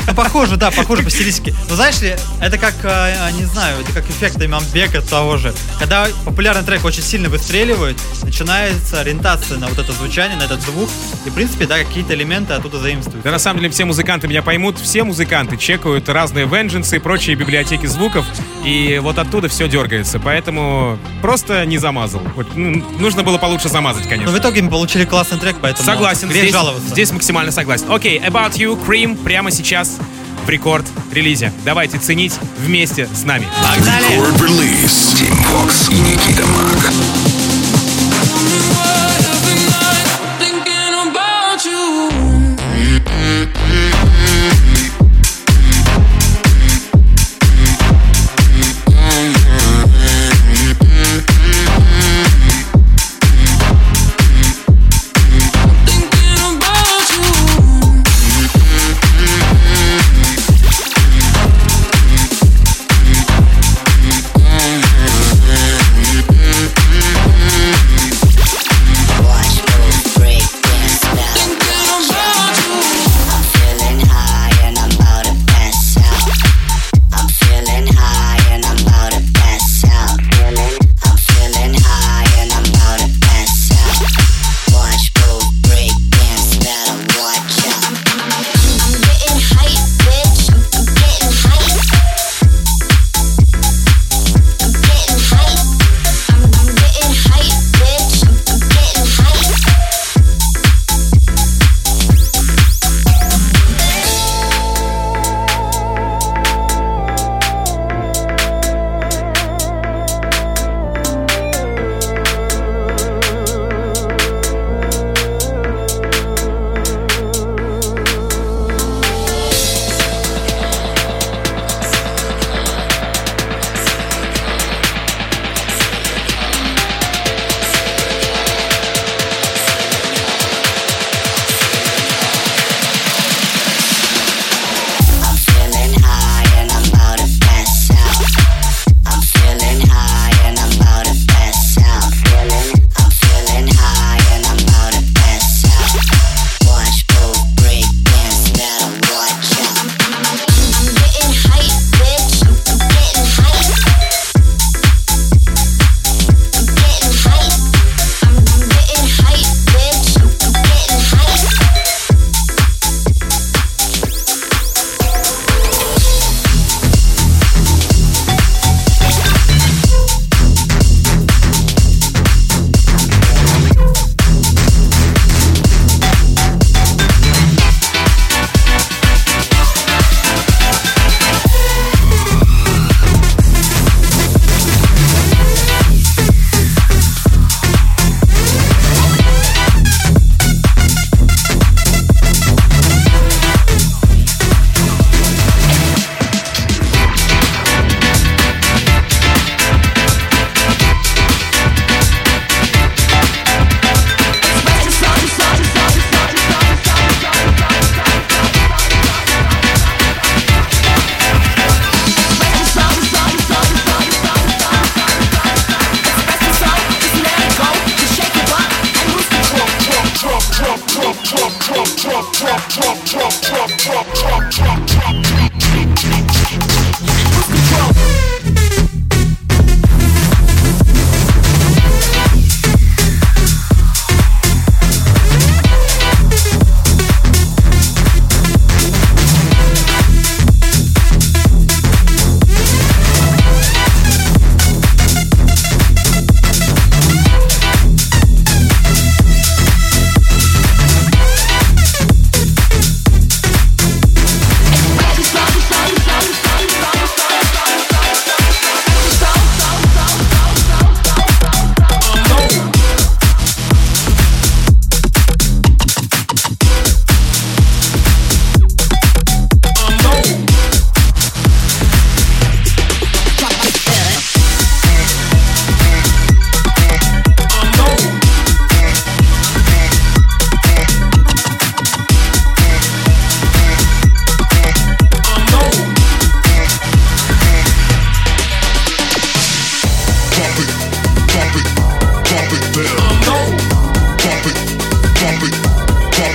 Ну, 0.07 0.13
похоже, 0.13 0.57
да, 0.57 0.71
похоже 0.71 1.03
по 1.03 1.09
стилистике. 1.09 1.55
Но 1.69 1.75
знаешь 1.75 2.01
ли, 2.01 2.15
это 2.41 2.57
как, 2.57 2.75
э, 2.83 3.31
не 3.37 3.45
знаю, 3.45 3.79
это 3.81 3.93
как 3.93 4.09
эффект 4.09 4.41
имамбека 4.41 5.01
того 5.01 5.37
же. 5.37 5.53
Когда 5.79 6.07
популярный 6.25 6.63
трек 6.63 6.83
очень 6.83 7.03
сильно 7.03 7.29
выстреливает, 7.29 7.97
начинается 8.23 8.99
ориентация 9.01 9.57
на 9.57 9.67
вот 9.67 9.79
это 9.79 9.91
звучание, 9.93 10.37
на 10.37 10.43
этот 10.43 10.61
звук. 10.61 10.89
И, 11.25 11.29
в 11.29 11.33
принципе, 11.33 11.65
да, 11.65 11.79
какие-то 11.79 12.13
элементы 12.13 12.53
оттуда 12.53 12.79
заимствуют. 12.79 13.23
Да 13.23 13.31
на 13.31 13.39
самом 13.39 13.59
деле 13.59 13.71
все 13.71 13.85
музыканты 13.85 14.27
меня 14.27 14.41
поймут, 14.41 14.79
все 14.79 15.03
музыканты 15.03 15.57
чекают 15.57 16.09
разные 16.09 16.45
Vengeance 16.45 16.95
и 16.95 16.99
прочие 16.99 17.35
библиотеки 17.35 17.85
звуков, 17.85 18.25
и 18.65 18.99
вот 19.01 19.17
оттуда 19.21 19.47
все 19.47 19.67
дергается, 19.67 20.19
поэтому 20.19 20.97
просто 21.21 21.65
не 21.65 21.77
замазал. 21.77 22.21
Вот, 22.35 22.47
ну, 22.55 22.83
нужно 22.99 23.23
было 23.23 23.37
получше 23.37 23.69
замазать, 23.69 24.03
Но 24.05 24.09
конечно. 24.09 24.31
в 24.31 24.37
итоге 24.39 24.61
мы 24.61 24.69
получили 24.69 25.05
классный 25.05 25.37
трек, 25.39 25.55
поэтому 25.61 25.85
Согласен, 25.85 26.29
здесь, 26.29 26.51
жаловаться. 26.51 26.89
здесь 26.89 27.11
максимально 27.11 27.51
согласен. 27.51 27.85
Окей, 27.91 28.19
About 28.19 28.53
You, 28.53 28.77
Cream, 28.85 29.15
прямо 29.23 29.51
сейчас 29.51 29.97
в 30.45 30.49
рекорд-релизе. 30.49 31.53
Давайте 31.63 31.97
ценить 31.99 32.33
вместе 32.57 33.07
с 33.13 33.23
нами. 33.23 33.45
Погнали! 33.75 34.17
Record 34.17 34.39
release. 34.39 35.15
Team 35.15 35.37
Vox 35.53 35.91
и 35.91 35.99
Никита 35.99 36.45
Мак. 36.47 37.30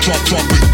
drop, 0.06 0.24
drop 0.24 0.52
it. 0.52 0.65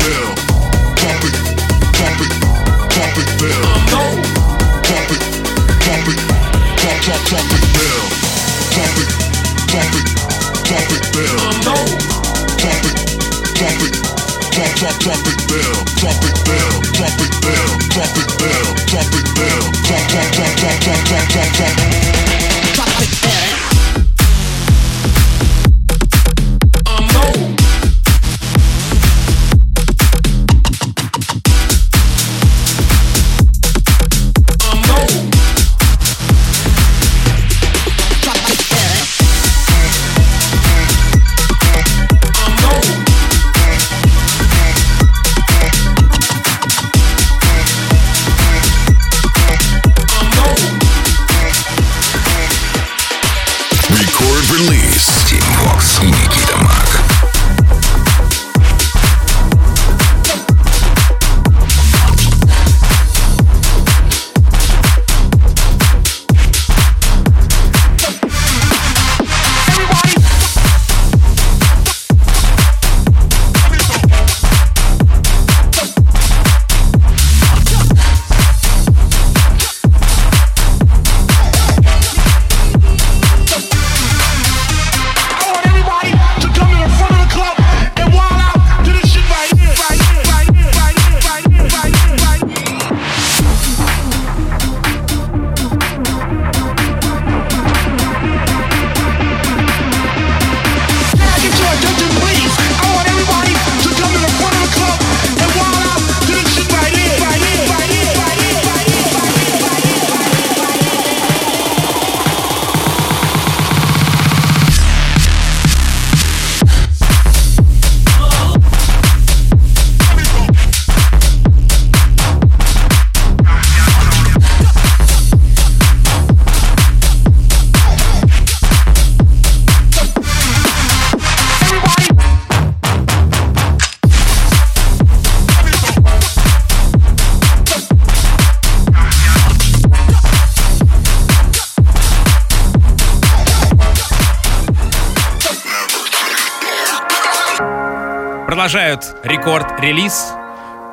Продолжают 148.73 149.17
рекорд-релиз 149.23 150.33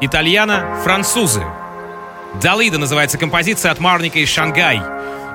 итальяно-французы. 0.02 1.42
Далида 2.42 2.78
называется 2.78 3.18
композиция 3.18 3.72
от 3.72 3.80
Марника 3.80 4.20
из 4.20 4.28
Шангай. 4.28 4.82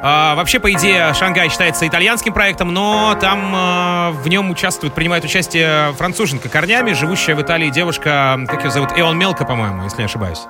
А, 0.07 0.35
вообще, 0.35 0.61
по 0.61 0.71
идее, 0.71 1.15
Шангай 1.15 1.49
считается 1.49 1.89
итальянским 1.89 2.35
проектом, 2.35 2.75
но 2.75 3.17
там 3.19 3.53
а, 3.57 4.11
в 4.11 4.29
нем 4.29 4.51
участвует, 4.51 4.93
принимает 4.93 5.25
участие 5.25 5.95
француженка 5.95 6.51
корнями, 6.51 6.93
живущая 6.93 7.35
в 7.35 7.41
Италии 7.41 7.71
девушка, 7.71 8.39
как 8.47 8.65
ее 8.65 8.71
зовут, 8.71 8.91
Эон 8.99 9.17
Мелко, 9.19 9.47
по-моему, 9.47 9.85
если 9.85 10.01
не 10.01 10.05
ошибаюсь. 10.05 10.41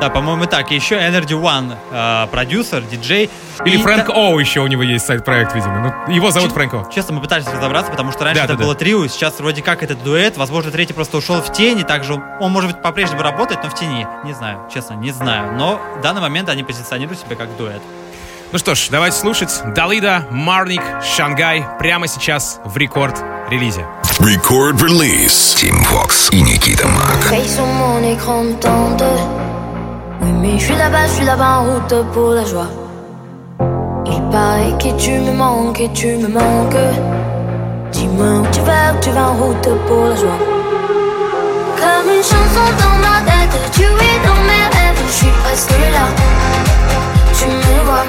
Да, 0.00 0.10
по-моему, 0.10 0.46
так. 0.46 0.70
И 0.70 0.76
еще 0.76 0.94
Energy 0.94 1.30
One, 1.38 1.74
э, 1.90 2.28
продюсер, 2.30 2.82
диджей. 2.82 3.28
Или 3.64 3.78
И 3.78 3.82
Фрэнк 3.82 4.06
та- 4.06 4.12
Оу 4.12 4.38
еще 4.38 4.60
у 4.60 4.68
него 4.68 4.84
есть 4.84 5.04
сайт-проект, 5.04 5.56
видимо. 5.56 5.92
Ну, 6.06 6.14
его 6.14 6.30
зовут 6.30 6.52
Фрэнк 6.52 6.72
Оу. 6.74 6.88
Честно, 6.94 7.14
мы 7.14 7.20
пытались 7.20 7.48
разобраться, 7.48 7.90
потому 7.90 8.12
что 8.12 8.22
раньше 8.24 8.38
Да, 8.38 8.44
это 8.44 8.54
да, 8.56 8.62
было 8.62 8.74
да. 8.74 8.78
трио, 8.78 9.08
сейчас 9.08 9.40
вроде 9.40 9.60
как 9.60 9.82
это 9.82 9.96
дуэт. 9.96 10.36
Возможно, 10.36 10.70
третий 10.70 10.92
просто 10.94 11.16
ушел 11.16 11.42
в 11.42 11.52
тень, 11.52 11.80
и 11.80 11.82
также 11.82 12.14
он, 12.14 12.22
он, 12.38 12.52
может 12.52 12.70
быть, 12.70 12.80
по-прежнему 12.80 13.22
работает, 13.22 13.64
но 13.64 13.70
в 13.70 13.74
тени. 13.74 14.06
Не 14.24 14.34
знаю, 14.34 14.60
честно, 14.72 14.94
не 14.94 15.10
знаю. 15.10 15.52
Но 15.58 15.80
в 15.98 16.00
данный 16.00 16.20
момент 16.20 16.48
они 16.48 16.62
позиционируют 16.62 17.18
себя 17.18 17.34
как 17.34 17.54
дуэт. 17.56 17.82
Ну 18.52 18.58
что 18.58 18.74
ж, 18.74 18.88
давайте 18.90 19.16
слушать. 19.16 19.62
Далида, 19.76 20.26
Марник, 20.32 20.82
Шангай 21.04 21.64
прямо 21.78 22.08
сейчас 22.08 22.58
в 22.64 22.76
рекорд-релизе. 22.76 23.86
Record 24.18 24.80
release. 24.80 25.54
Team 25.54 25.80
Vox 25.84 26.28
и 26.32 26.42
Никита 26.42 26.88
Мак. 26.88 27.30
Veille 27.30 27.48
sur 27.48 27.64
mon 27.64 28.02
écran 28.02 28.42
me 28.42 28.54
tente. 28.54 29.04
Oui, 30.20 30.32
mais 30.42 30.58
je 30.58 30.64
suis 30.64 30.74
là-bas, 30.74 31.06
je 31.06 31.12
suis 31.12 31.24
là-bas 31.24 31.60
en 31.60 31.64
route 31.64 32.12
pour 32.12 32.30
la 32.30 32.44
joie. 32.44 32.66
Il 34.06 34.20
paraît 34.32 34.76
que 34.78 34.98
tu 34.98 35.12
me 35.12 35.32
manques, 35.32 35.80
et 35.80 35.92
tu 35.92 36.16
me 36.16 36.26
manques. 36.26 36.90
Dis-moi 37.92 38.40
où 38.40 38.46
tu 38.50 38.60
vas, 38.62 38.94
où 38.94 39.00
tu 39.00 39.10
vas 39.10 39.28
en 39.30 39.34
route 39.34 39.68
pour 39.86 40.06
la 40.06 40.16
joie. 40.16 40.40
Comme 41.78 42.10
une 42.16 42.24
chanson 42.24 42.66
dans 42.82 42.98
ma 42.98 43.20
tête, 43.30 43.56
tu 43.72 43.82
es 43.82 44.18
dans 44.26 44.42
mes 44.50 44.66
rêves, 44.74 45.00
je 45.06 45.12
suis 45.12 45.34
presque 45.44 45.70
là. 45.70 46.06
Tu 47.38 47.46
me 47.46 47.84
vois, 47.86 48.04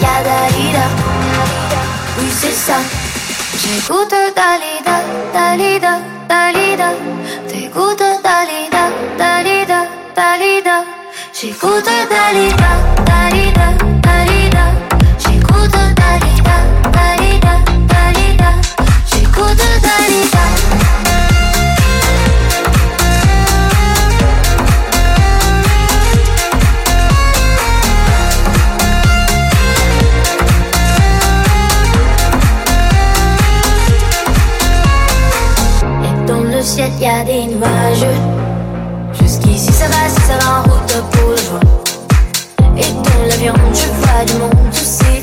Dalida. 0.00 0.84
Oui, 2.18 2.28
c'est 2.30 2.52
ça. 2.52 2.78
J'écoute 3.62 4.14
Dalida, 4.34 4.96
Dalida, 5.32 5.98
Dalida. 6.28 6.90
T'écoutes 7.48 8.04
Dalida, 8.22 8.84
Dalida, 9.18 9.80
Dalida. 10.14 10.84
J'écoute 11.32 11.84
Dalida, 12.10 12.70
des 37.26 37.46
nuages. 37.46 38.06
Jusqu'ici 39.20 39.72
ça 39.72 39.86
va, 39.88 40.08
ça 40.08 40.38
va 40.38 40.60
en 40.60 40.62
route 40.62 41.02
pour 41.10 41.30
le 41.30 41.36
joie 41.36 41.60
Et 42.78 42.92
dans 42.92 43.28
l'avion 43.28 43.54
je 43.72 43.88
vois 44.00 44.24
du 44.24 44.34
monde, 44.34 44.70
tous 44.70 44.84
ces 44.84 45.20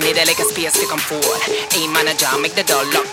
Me 0.00 0.16
need 0.16 0.16
a 0.16 0.24
like 0.24 0.40
a 0.40 0.48
space 0.48 0.80
to 0.80 0.88
come 0.88 0.98
forward. 0.98 1.44
A 1.76 1.80
manager, 1.92 2.32
make 2.40 2.56
the 2.56 2.64
door 2.64 2.80
lock. 2.96 3.12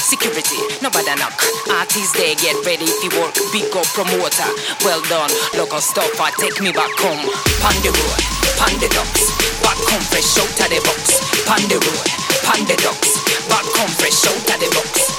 Security, 0.00 0.56
nobody 0.80 1.12
knock. 1.20 1.36
Artists 1.68 2.16
they 2.16 2.32
get 2.40 2.56
ready 2.64 2.88
to 2.88 3.08
work. 3.20 3.36
Big 3.52 3.68
up 3.76 3.84
promoter, 3.92 4.48
well 4.80 5.04
done. 5.12 5.28
Local 5.52 5.76
I 5.76 6.32
take 6.40 6.56
me 6.64 6.72
back 6.72 6.88
home. 7.04 7.20
Panda 7.60 7.92
road, 7.92 8.20
panda 8.56 8.88
ducks. 8.96 9.28
Back 9.60 9.76
home 9.92 10.04
fresh 10.08 10.40
out 10.40 10.56
of 10.56 10.68
the 10.72 10.80
box. 10.80 11.20
Panda 11.44 11.76
road, 11.76 12.08
panda 12.48 12.80
ducks. 12.80 13.12
Back 13.52 13.68
home 13.76 13.92
fresh 14.00 14.24
out 14.24 14.40
of 14.40 14.56
the 14.56 14.68
box 14.72 15.12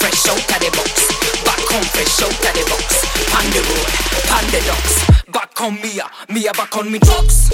fresh 0.00 0.24
out 0.32 0.40
of 0.40 0.60
the 0.64 0.70
box. 0.72 1.12
Back 1.44 1.60
home, 1.68 1.84
fresh 1.92 2.24
out 2.24 2.32
of 2.32 2.52
the 2.56 2.64
box. 2.64 3.04
Panda 3.28 3.60
road, 3.60 3.92
panda 4.24 4.60
ducks. 4.64 4.94
Back 5.28 5.60
on 5.60 5.76
Mia, 5.84 6.08
Mia 6.32 6.52
back 6.56 6.74
on 6.78 6.90
me 6.90 6.98
drugs. 6.98 7.52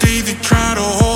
day 0.00 0.20
they 0.20 0.34
try 0.42 0.74
to 0.74 0.82
hold 0.82 1.07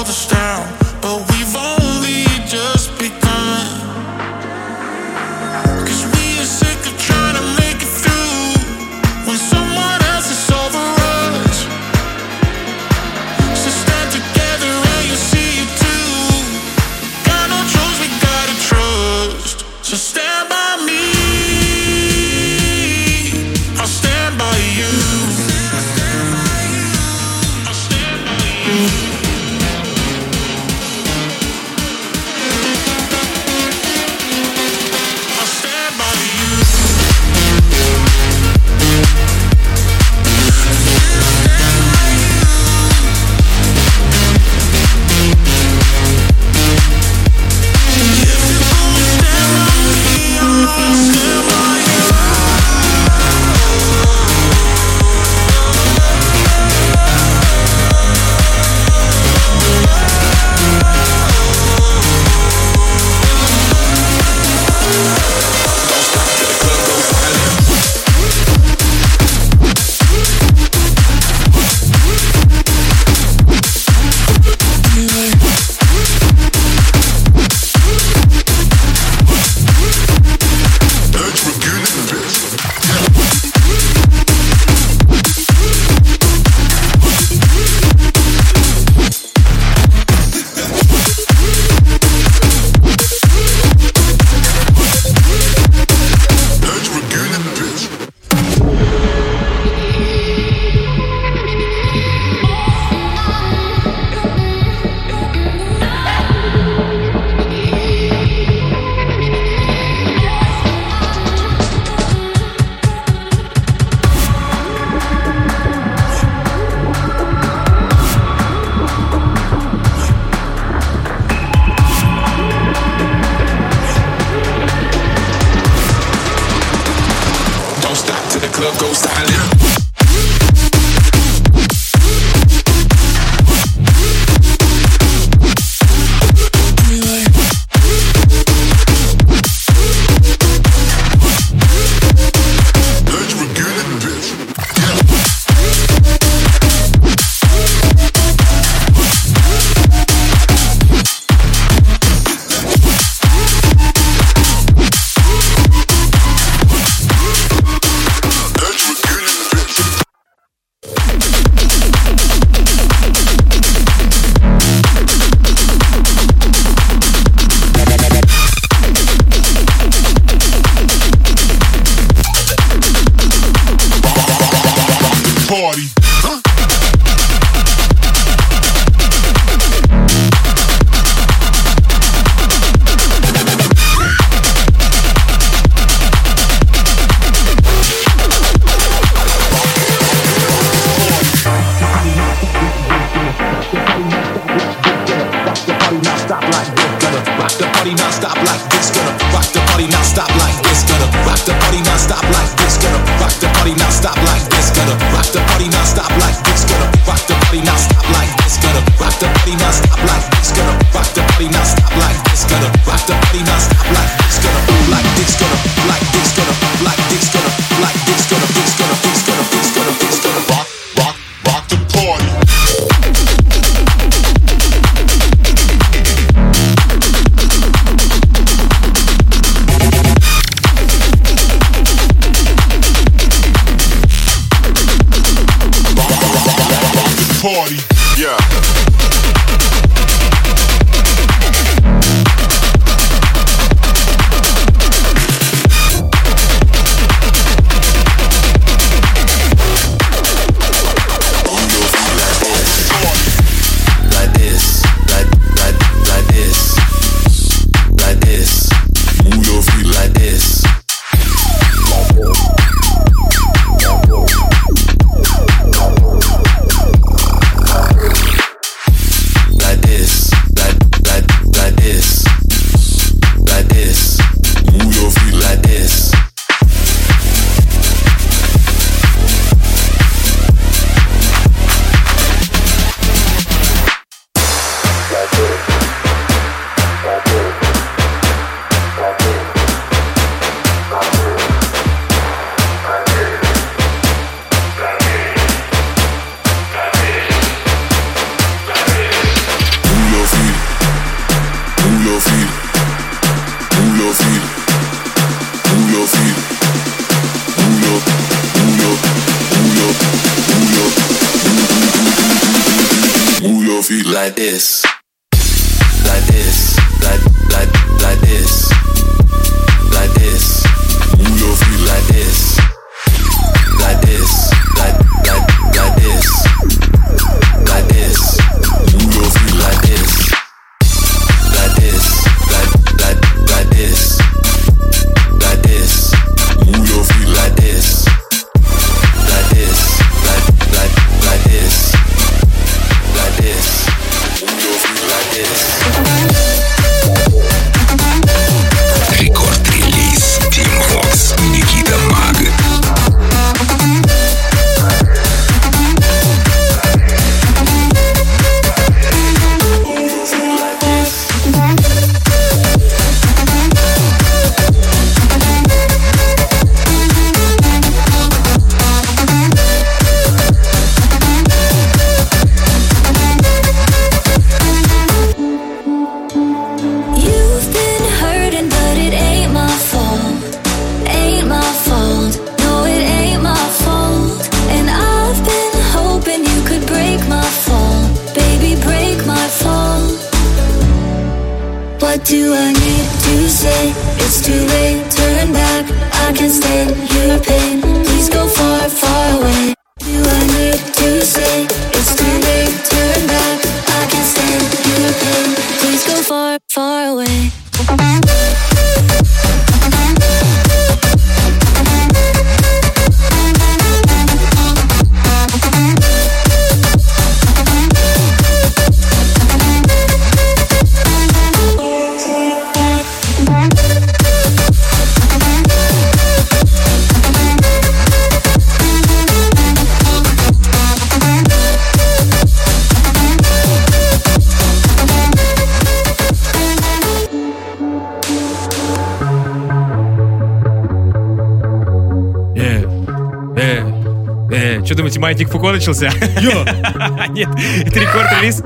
балкон 445.62 445.74
начался. 445.74 446.06
Нет, 447.28 447.48
это 447.84 448.00
рекорд-релиз. 448.00 448.62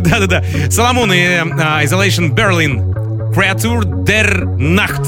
Да-да-да. 0.00 0.44
Соломон 0.70 1.12
и 1.12 1.18
а, 1.20 1.82
Isolation 1.82 2.32
Berlin. 2.32 2.92
Creature 3.32 4.04
der 4.04 4.44
Nacht. 4.58 5.02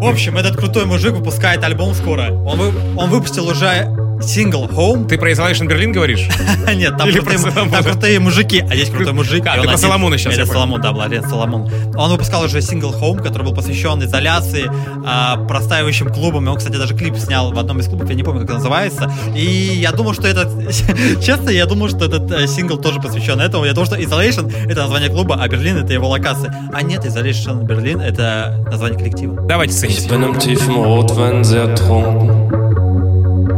В 0.00 0.06
общем, 0.06 0.36
этот 0.36 0.56
крутой 0.56 0.84
мужик 0.84 1.12
выпускает 1.14 1.64
альбом 1.64 1.94
скоро. 1.94 2.30
Он, 2.44 2.58
вы, 2.58 2.72
он 2.96 3.10
выпустил 3.10 3.48
уже 3.48 3.88
Сингл 4.22 4.66
Home. 4.66 5.06
Ты 5.06 5.18
про 5.18 5.30
Isolation 5.30 5.68
Berlin 5.68 5.92
говоришь? 5.92 6.28
Нет, 6.74 6.96
там 6.96 7.10
крутые, 7.10 7.38
там 7.38 7.70
крутые 7.70 8.18
мужики, 8.20 8.60
а 8.60 8.74
здесь 8.74 8.90
крутой 8.90 9.12
мужик. 9.12 9.44
А, 9.46 9.54
ты 9.54 9.62
про 9.62 9.70
один... 9.70 9.78
Соломона 9.78 10.18
сейчас. 10.18 10.34
Это 10.34 10.46
Соломон, 10.46 10.80
да, 10.80 10.92
Владимир 10.92 11.26
Соломон. 11.28 11.70
Он 11.96 12.10
выпускал 12.10 12.44
уже 12.44 12.60
сингл 12.60 12.92
Home, 12.92 13.22
который 13.22 13.42
был 13.42 13.54
посвящен 13.54 14.02
изоляции, 14.02 14.70
а, 15.04 15.36
простаивающим 15.46 16.12
клубам. 16.12 16.46
И 16.46 16.48
Он, 16.48 16.56
кстати, 16.56 16.76
даже 16.76 16.94
клип 16.94 17.16
снял 17.16 17.52
в 17.52 17.58
одном 17.58 17.80
из 17.80 17.86
клубов, 17.86 18.08
я 18.08 18.14
не 18.14 18.22
помню, 18.22 18.40
как 18.40 18.50
это 18.50 18.58
называется. 18.58 19.12
И 19.34 19.44
я 19.44 19.92
думал, 19.92 20.14
что 20.14 20.26
этот... 20.26 20.48
Честно, 21.22 21.50
я 21.50 21.66
думал, 21.66 21.88
что 21.88 22.04
этот 22.04 22.30
э, 22.30 22.46
сингл 22.46 22.78
тоже 22.78 23.00
посвящен 23.00 23.40
этому. 23.40 23.64
Я 23.64 23.72
думал, 23.72 23.86
что 23.86 23.96
Isolation— 23.96 24.52
это 24.70 24.82
название 24.82 25.10
клуба, 25.10 25.38
а 25.40 25.48
Берлин— 25.48 25.76
это 25.78 25.92
его 25.92 26.08
локация. 26.08 26.54
А 26.72 26.82
нет, 26.82 27.04
Isolation 27.04 27.62
Berlin— 27.62 28.02
это 28.02 28.64
название 28.70 28.98
коллектива. 28.98 29.40
Давайте 29.46 29.74
садитесь. 29.74 30.06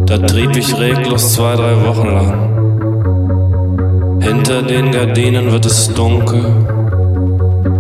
Da 0.09 0.17
trieb 0.17 0.57
ich 0.57 0.75
reglos 0.79 1.35
zwei, 1.35 1.55
drei 1.55 1.77
Wochen 1.85 2.07
lang. 2.07 2.49
Hinter 4.23 4.63
den 4.63 4.91
Gardinen 4.91 5.53
wird 5.53 5.67
es 5.67 5.93
dunkel. 5.93 6.47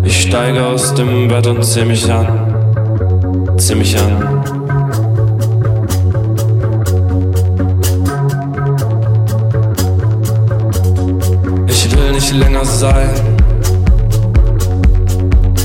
Ich 0.02 0.24
steige 0.24 0.66
aus 0.66 0.92
dem 0.92 1.28
Bett 1.28 1.46
und 1.46 1.64
zieh 1.64 1.86
mich 1.86 2.12
an. 2.12 2.26
Zieh 3.56 3.76
mich 3.76 3.96
an. 3.98 4.42
Ich 11.66 11.96
will 11.96 12.12
nicht 12.12 12.34
länger 12.34 12.66
sein. 12.66 13.08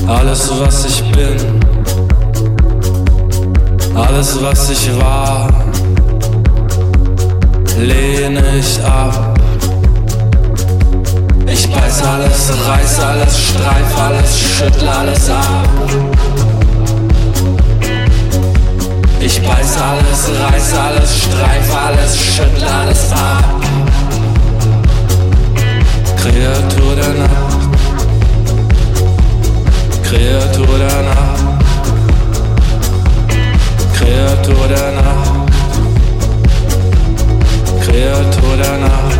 Alles, 0.06 0.50
was 0.58 0.86
ich 0.86 1.02
bin. 1.12 1.36
Alles, 3.94 4.42
was 4.42 4.70
ich 4.70 4.98
war 4.98 5.63
Lehne 7.78 8.42
ich 8.58 8.82
ab. 8.84 9.38
Ich 11.46 11.68
beiß 11.70 12.02
alles, 12.02 12.52
reiß 12.66 13.00
alles, 13.00 13.38
streif 13.38 13.98
alles, 13.98 14.38
schüttel 14.38 14.88
alles 14.88 15.30
ab. 15.30 15.68
Ich 19.20 19.40
beiß 19.42 19.76
alles, 19.76 20.30
reiß 20.40 20.74
alles, 20.78 21.18
streif 21.18 21.76
alles, 21.86 22.18
schüttel 22.18 22.68
alles 22.68 23.12
ab. 23.12 23.44
Kreatur 26.16 26.96
der 26.96 27.14
Nacht. 27.14 27.54
Kreatur 30.02 30.78
der 30.78 31.02
Nacht. 31.02 31.44
Kreatur 33.94 34.68
der 34.68 34.92
Nacht. 34.92 35.23
Kreatur 37.94 38.56
der 38.56 38.78
Nacht. 38.78 39.18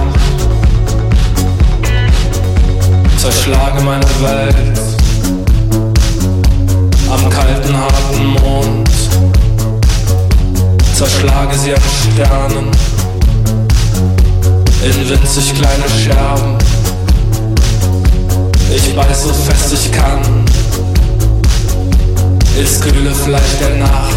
Zerschlage 3.19 3.81
meine 3.85 4.05
Welt 4.21 4.81
am 7.09 7.31
kalten, 7.31 7.77
harten 7.77 8.27
Mond. 8.27 8.91
Zerschlage 10.93 11.57
sie 11.57 11.73
an 11.73 11.83
Sternen 12.03 12.71
in 14.83 15.09
winzig 15.09 15.55
kleine 15.55 15.89
Scherben. 16.03 16.59
Ich 18.75 18.97
beiß 18.97 19.23
so 19.23 19.33
fest 19.33 19.73
ich 19.73 19.93
kann 19.93 20.21
ins 22.59 22.81
kühle 22.81 23.15
Fleisch 23.15 23.57
der 23.61 23.77
Nacht. 23.77 24.17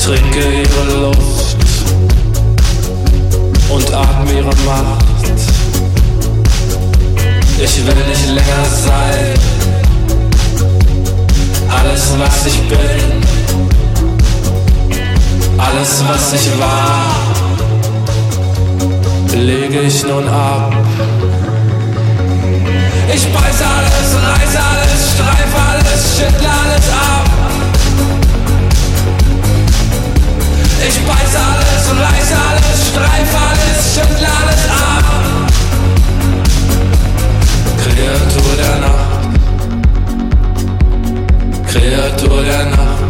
Trinke 0.00 0.62
ihre 0.62 1.00
Luft 1.00 1.43
und 3.70 3.92
atme 3.92 4.32
ihre 4.32 4.54
Macht. 4.66 5.04
Ich 7.58 7.86
will 7.86 8.04
nicht 8.08 8.26
länger 8.28 8.64
sein. 8.64 9.34
Alles, 11.68 12.14
was 12.18 12.46
ich 12.46 12.60
bin, 12.68 12.78
alles, 15.58 16.02
was 16.08 16.32
ich 16.32 16.58
war, 16.58 17.10
lege 19.34 19.80
ich 19.80 20.02
nun 20.04 20.28
ab. 20.28 20.72
Ich 23.14 23.32
beiß 23.32 23.60
alles, 23.62 24.08
reiß 24.26 24.56
alles, 24.56 25.12
streif 25.14 25.54
alles, 25.70 26.00
schüttle 26.16 26.48
alles 26.48 26.88
ab. 26.88 28.23
Ich 30.86 30.98
beiß 31.00 31.34
alles, 31.34 31.84
reiß 31.88 32.30
alles, 32.46 32.88
streif 32.88 33.32
alles, 33.48 33.78
schüttle 33.94 34.28
alles 34.28 34.62
ab. 34.68 35.06
Kreatur 37.82 38.52
der 38.58 38.76
Nacht. 38.84 39.22
Kreatur 41.70 42.42
der 42.42 42.64
Nacht. 42.66 43.04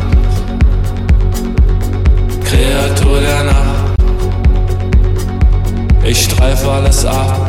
Kreatur 2.44 3.20
der 3.20 3.42
Nacht. 3.44 3.84
Ich 6.04 6.24
streife 6.24 6.70
alles 6.70 7.04
ab. 7.04 7.43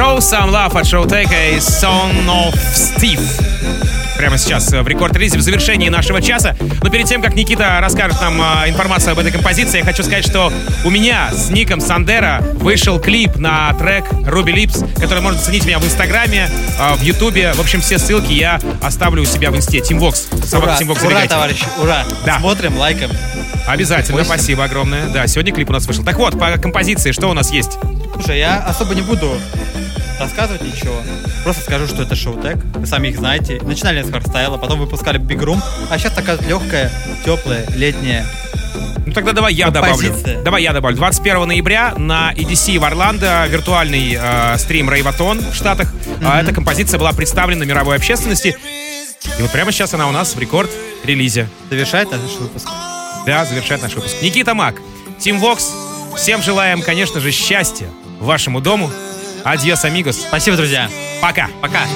Show 0.00 0.16
Some 0.16 0.50
Love 0.50 0.78
от 0.78 0.86
Showtake 0.86 1.56
и 1.56 1.58
Son 1.58 2.26
of 2.26 2.58
Steve. 2.72 3.20
Прямо 4.16 4.38
сейчас 4.38 4.70
в 4.72 4.88
рекорд-релизе 4.88 5.36
в 5.36 5.42
завершении 5.42 5.90
нашего 5.90 6.22
часа. 6.22 6.56
Но 6.82 6.88
перед 6.88 7.04
тем, 7.04 7.20
как 7.20 7.34
Никита 7.34 7.80
расскажет 7.82 8.18
нам 8.22 8.40
э, 8.40 8.70
информацию 8.70 9.12
об 9.12 9.18
этой 9.18 9.30
композиции, 9.30 9.76
я 9.76 9.84
хочу 9.84 10.02
сказать, 10.02 10.24
что 10.24 10.50
у 10.86 10.90
меня 10.90 11.30
с 11.34 11.50
ником 11.50 11.82
Сандера 11.82 12.40
вышел 12.54 12.98
клип 12.98 13.36
на 13.36 13.74
трек 13.74 14.10
Ruby 14.10 14.54
Lips, 14.54 14.98
который 14.98 15.20
можно 15.20 15.38
ценить 15.38 15.66
меня 15.66 15.78
в 15.78 15.84
Инстаграме, 15.84 16.48
э, 16.78 16.94
в 16.94 17.02
Ютубе. 17.02 17.52
В 17.52 17.60
общем, 17.60 17.82
все 17.82 17.98
ссылки 17.98 18.32
я 18.32 18.58
оставлю 18.80 19.20
у 19.20 19.26
себя 19.26 19.50
в 19.50 19.56
Инсте. 19.56 19.80
Teamvox. 19.80 20.46
Собака 20.46 20.70
Ура, 20.70 20.78
Teamvox, 20.80 21.06
ура, 21.06 21.26
товарищи, 21.26 21.66
ура. 21.78 22.04
Да. 22.24 22.38
Смотрим, 22.38 22.78
лайкаем. 22.78 23.10
Обязательно, 23.66 24.16
Восемь. 24.16 24.32
спасибо 24.32 24.64
огромное. 24.64 25.10
Да, 25.10 25.26
сегодня 25.26 25.52
клип 25.52 25.68
у 25.68 25.74
нас 25.74 25.84
вышел. 25.84 26.02
Так 26.02 26.16
вот, 26.16 26.38
по 26.38 26.56
композиции, 26.56 27.12
что 27.12 27.28
у 27.28 27.34
нас 27.34 27.50
есть? 27.50 27.72
Слушай, 28.14 28.38
я 28.38 28.60
особо 28.60 28.94
не 28.94 29.02
буду 29.02 29.30
рассказывать 30.20 30.62
ничего. 30.62 30.94
Просто 31.42 31.62
скажу, 31.62 31.86
что 31.86 32.02
это 32.02 32.14
Showtek. 32.14 32.56
Вы 32.74 32.86
сами 32.86 33.08
их 33.08 33.16
знаете. 33.16 33.58
Начинали 33.62 34.02
с 34.02 34.10
хардстайла, 34.10 34.58
потом 34.58 34.78
выпускали 34.78 35.18
Big 35.18 35.42
Room, 35.42 35.60
а 35.90 35.98
сейчас 35.98 36.12
такая 36.12 36.38
легкая, 36.42 36.92
теплая, 37.24 37.66
летняя. 37.74 38.24
Ну 39.06 39.12
тогда 39.12 39.32
давай 39.32 39.54
я 39.54 39.70
добавлю. 39.70 39.96
Композиция. 39.96 40.42
Давай 40.42 40.62
я 40.62 40.72
добавлю. 40.72 40.96
21 40.96 41.48
ноября 41.48 41.94
на 41.96 42.32
EDC 42.32 42.78
в 42.78 42.84
Орландо 42.84 43.46
виртуальный 43.48 44.16
э, 44.20 44.58
стрим 44.58 44.88
Rave-A-Thon 44.88 45.40
в 45.40 45.54
Штатах. 45.54 45.92
А 46.24 46.40
Эта 46.40 46.52
композиция 46.52 46.98
была 46.98 47.12
представлена 47.12 47.64
мировой 47.64 47.96
общественности. 47.96 48.56
И 49.38 49.42
вот 49.42 49.50
прямо 49.50 49.72
сейчас 49.72 49.94
она 49.94 50.08
у 50.08 50.12
нас 50.12 50.36
в 50.36 50.38
рекорд-релизе. 50.38 51.48
Завершает 51.70 52.10
наш 52.12 52.20
выпуск. 52.38 52.68
Да, 53.26 53.44
завершает 53.44 53.82
наш 53.82 53.94
выпуск. 53.94 54.14
Никита 54.22 54.54
Мак, 54.54 54.76
Тим 55.18 55.40
Вокс. 55.40 55.72
Всем 56.16 56.42
желаем, 56.42 56.82
конечно 56.82 57.20
же, 57.20 57.32
счастья 57.32 57.88
вашему 58.20 58.60
дому. 58.60 58.90
Адьос, 59.44 59.84
амигос. 59.84 60.16
Спасибо, 60.16 60.56
друзья. 60.56 60.88
Пока. 61.20 61.48
Пока. 61.60 61.86